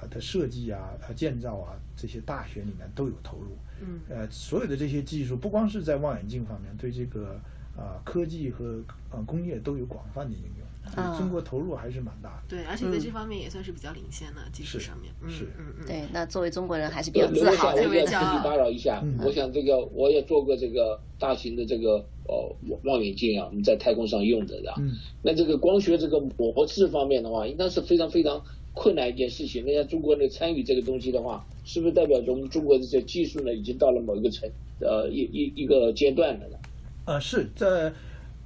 [0.00, 3.56] 啊的设计啊、啊建造啊这些大学里面都有投入。
[3.80, 7.38] 嗯呃，所有的这些技术不光是在望远镜方面，对这个
[7.76, 12.56] 啊、科技和呃工业都有广泛的应用，所啊中国投入还是蛮大的。
[12.56, 15.12] 对，而且在这方面也算是比较领先的技术是上面。
[15.20, 24.72] 嗯是嗯嗯，对，那作为中国人还是比较自豪特别骄傲己打扰一下，嗯我想这个我也做过这个大型的这个呃望远镜啊，我们在太空上用的的。
[24.78, 28.42] 嗯，那这个光学这个模制方面的话，应该是非常非常
[28.76, 29.64] 困难一件事情。
[29.66, 34.46] 那像中国人参与这个东西的话，是不是代表着我们中国的这技术呢，已经到了某一个层
[34.80, 36.58] 呃一一一个阶段了呢？
[37.06, 37.90] 呃，是在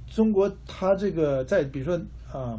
[0.09, 1.99] 中国，它这个在比如说
[2.31, 2.57] 啊、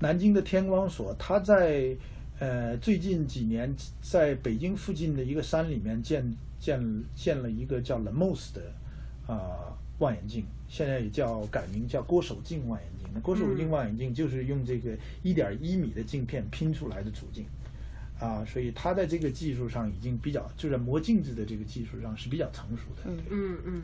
[0.00, 1.94] 南京的天光所，它在
[2.38, 6.80] 呃最近几年在北京附近的一个山里面建建
[7.14, 8.62] 建了一个叫 Lemos 的
[9.26, 13.08] 啊、望远镜，现在也叫改名叫郭守敬望远镜。
[13.14, 17.46] 那郭守敬望远镜就是用这个一点一米的镜片拼出来的主镜。
[18.18, 23.02] 啊，所以它在这个技术上已经比较，就是磨镜子的这个技术上是比较成熟的。
[23.06, 23.82] 嗯嗯嗯，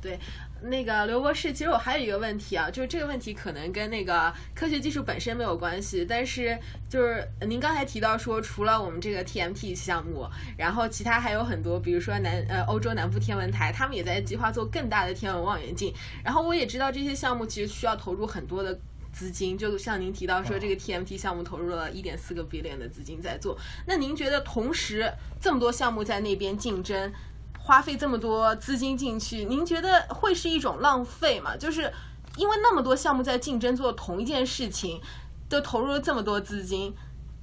[0.00, 0.18] 对，
[0.62, 6.56] 那个刘博士，其实我还有一个问题啊，就是这个问题可能跟那个科学技术本身没有关系，但是
[6.88, 10.24] 就是您刚才提到说，除了我们这个 TMT 项目，
[10.56, 15.92] 然后其他还有很多，比如说南呃欧洲南部天文台，他们也在计划做更大的天文望远镜，
[16.22, 18.78] 然后我也知道这些项目其实需要投入很多的。
[19.10, 23.58] 资金就像您提到说，这个 TMT 项目投入了一点四个 billion 的资金在做。
[23.84, 27.12] 那您觉得同时这么多项目在那边竞争，
[27.68, 31.54] 花费这么多资金进去，您觉得会是一种浪费吗？
[31.54, 31.92] 就是
[32.38, 34.98] 因为那么多项目在竞争做同一件事情，
[35.50, 36.94] 都投入了这么多资金，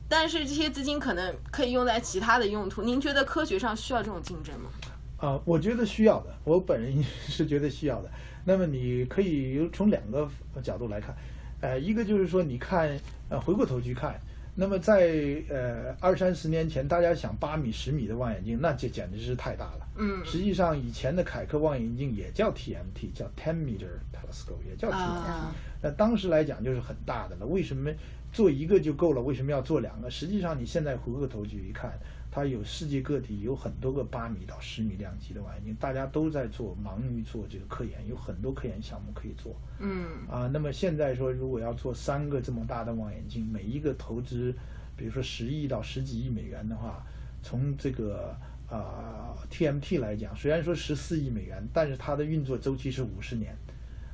[0.10, 2.82] 但是这些资金可能可以用在其他的用途。
[2.82, 4.72] 您觉得科学上需要这种竞争吗？
[5.18, 8.10] 啊、我觉得需要的，我本人是觉得需要的。
[8.46, 10.28] 那么你可以从两个
[10.64, 11.16] 角度来看，
[11.62, 13.00] 呃，一个就是说，你看，
[13.30, 14.20] 呃，回过头去看，
[14.58, 19.88] 那么在呃二三十年前，大家想八米、十米的望远镜，那就简直是太大了。
[19.98, 24.96] 嗯实际上，以前的凯克望远镜也叫 TMT，叫 Ten Meter Telescope，也叫 TMT。
[24.96, 27.92] 啊那当时来讲就是很大的了，为什么
[28.32, 29.22] 做一个就够了？
[29.22, 30.10] 为什么要做两个？
[30.10, 31.92] 实际上你现在回过头去一看，
[32.36, 40.46] 它有世界各地有很多个八米到十米量级的望远镜，大家都在做，忙于做这个科研，有很多科研项目可以做嗯啊。
[40.52, 44.54] 那么现在说，如果要做三个这么大的望远镜，每一个投资，
[44.98, 47.02] 比如说十亿到十几亿美元的话，
[47.42, 48.36] 从这个
[48.70, 53.56] 啊、TMT 来讲，虽然说十四亿美元，但是它的运作周期是五十年。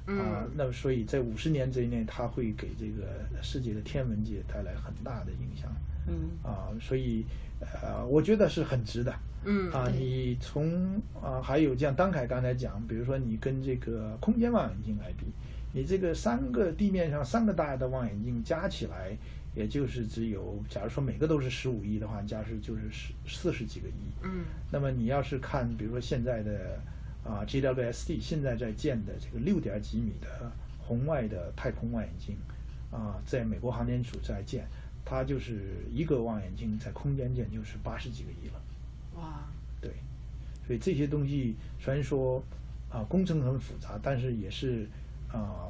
[0.05, 5.72] 啊、那么所以在五十年之内，它会给这个世界的天文界带来很大的影响。
[6.08, 7.26] 嗯啊、所以
[7.60, 9.14] 呃，我觉得是很值的。
[9.43, 15.26] 嗯啊，你从啊、还有像当凯刚才讲，比如说你跟这个空间望远镜来比，
[15.74, 19.18] 你这个三个地面上三个大的望远镜加起来，
[19.56, 23.93] 也就是只有，假如说每个都是十五亿的话，加是就是十四十几个亿。
[24.24, 26.80] 嗯那么你要是看，比如说现在的
[27.24, 32.38] 啊 GWSD 现在在建的这个六点几米的红外的太空望远镜
[32.91, 34.68] 啊，在美国航天署在建，
[35.06, 38.62] 它就是一个望远镜在空间建就是八十几个亿了。
[39.16, 39.43] 哇
[39.82, 39.91] 对，
[40.66, 42.41] 所以这些东西虽然说
[42.89, 44.88] 啊、工程很复杂，但是也是
[45.32, 45.70] 啊、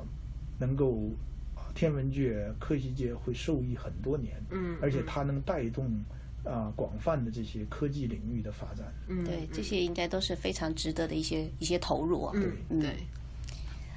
[0.59, 1.09] 能够
[1.55, 5.85] 啊天文界、科学界会受益很多年，嗯嗯而且它能带动
[6.43, 8.91] 啊、广泛的这些科技领域的发展。
[9.07, 12.33] 嗯对，这些应该都是非常值得的一些一些投入啊。
[12.35, 12.95] 嗯嗯对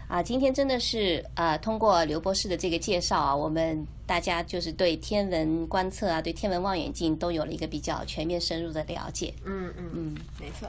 [0.06, 9.32] 啊，今天真的是呃，通过刘博士的这个介绍啊，我们大家就是对天文观测啊，对天文望远镜都有了一个比较全面深入的了解。
[9.44, 10.68] 嗯嗯嗯，没错。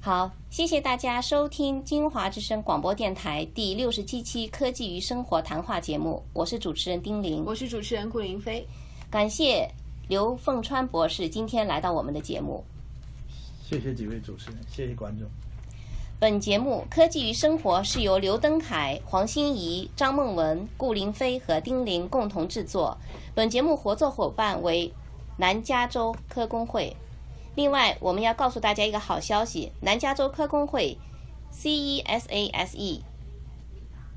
[0.00, 8.64] 好，谢谢大家收听金华之声广播电台第六十七期科技与生活谈话节目，我是主持人丁玲，我是主持人顾林飞，
[9.10, 9.68] 感谢
[10.06, 12.62] 刘凤川博士今天来到我们的节目。
[13.68, 15.26] 谢谢几位主持人，谢谢观众。
[16.18, 22.96] 本节目《科技与生活》是由刘登凯、黄欣怡、张梦文、顾林飞和丁玲共同制作。
[23.34, 24.94] 本节目合作伙伴为
[25.36, 26.96] 南加州科工会。
[27.54, 30.96] 另外，我们要告诉大家一个好消息：南加州科工会
[31.52, 33.02] （CESASE）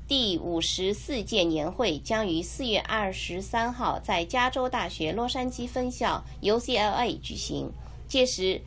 [0.08, 7.70] 第五十四届年会将于四月二十三号在加州大学洛杉矶分校 （UCLA） 举行。
[8.08, 8.62] 届时，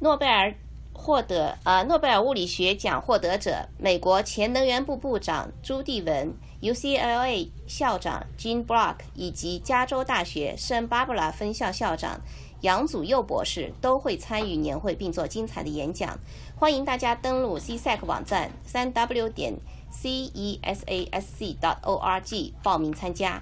[0.00, 0.54] 诺贝尔。
[1.00, 12.20] 获得呃诺贝尔物理学奖获得者，美国前能源部部长朱棣文、UCLA 校长 Jean Block 以及加州大学圣巴布拉分校校长
[12.62, 16.18] 杨祖佑博士都会参与年会并做精彩的演讲。
[16.56, 19.54] 欢迎大家登录 CSAC 网站三 W 点
[19.92, 23.40] CESASC 点 org 报名参加。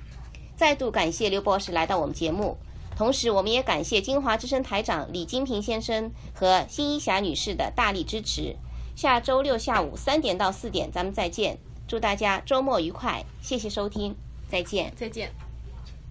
[0.54, 2.56] 再度感谢刘博士来到我们节目。
[2.96, 8.56] 同时，我们也感谢金华之声台长李金平先生和辛一霞女士的大力支持。
[8.96, 11.58] 下周六下午三点到四点，咱们再见。
[11.86, 14.16] 祝大家周末愉快，谢谢收听，
[14.48, 15.45] 再见，再见。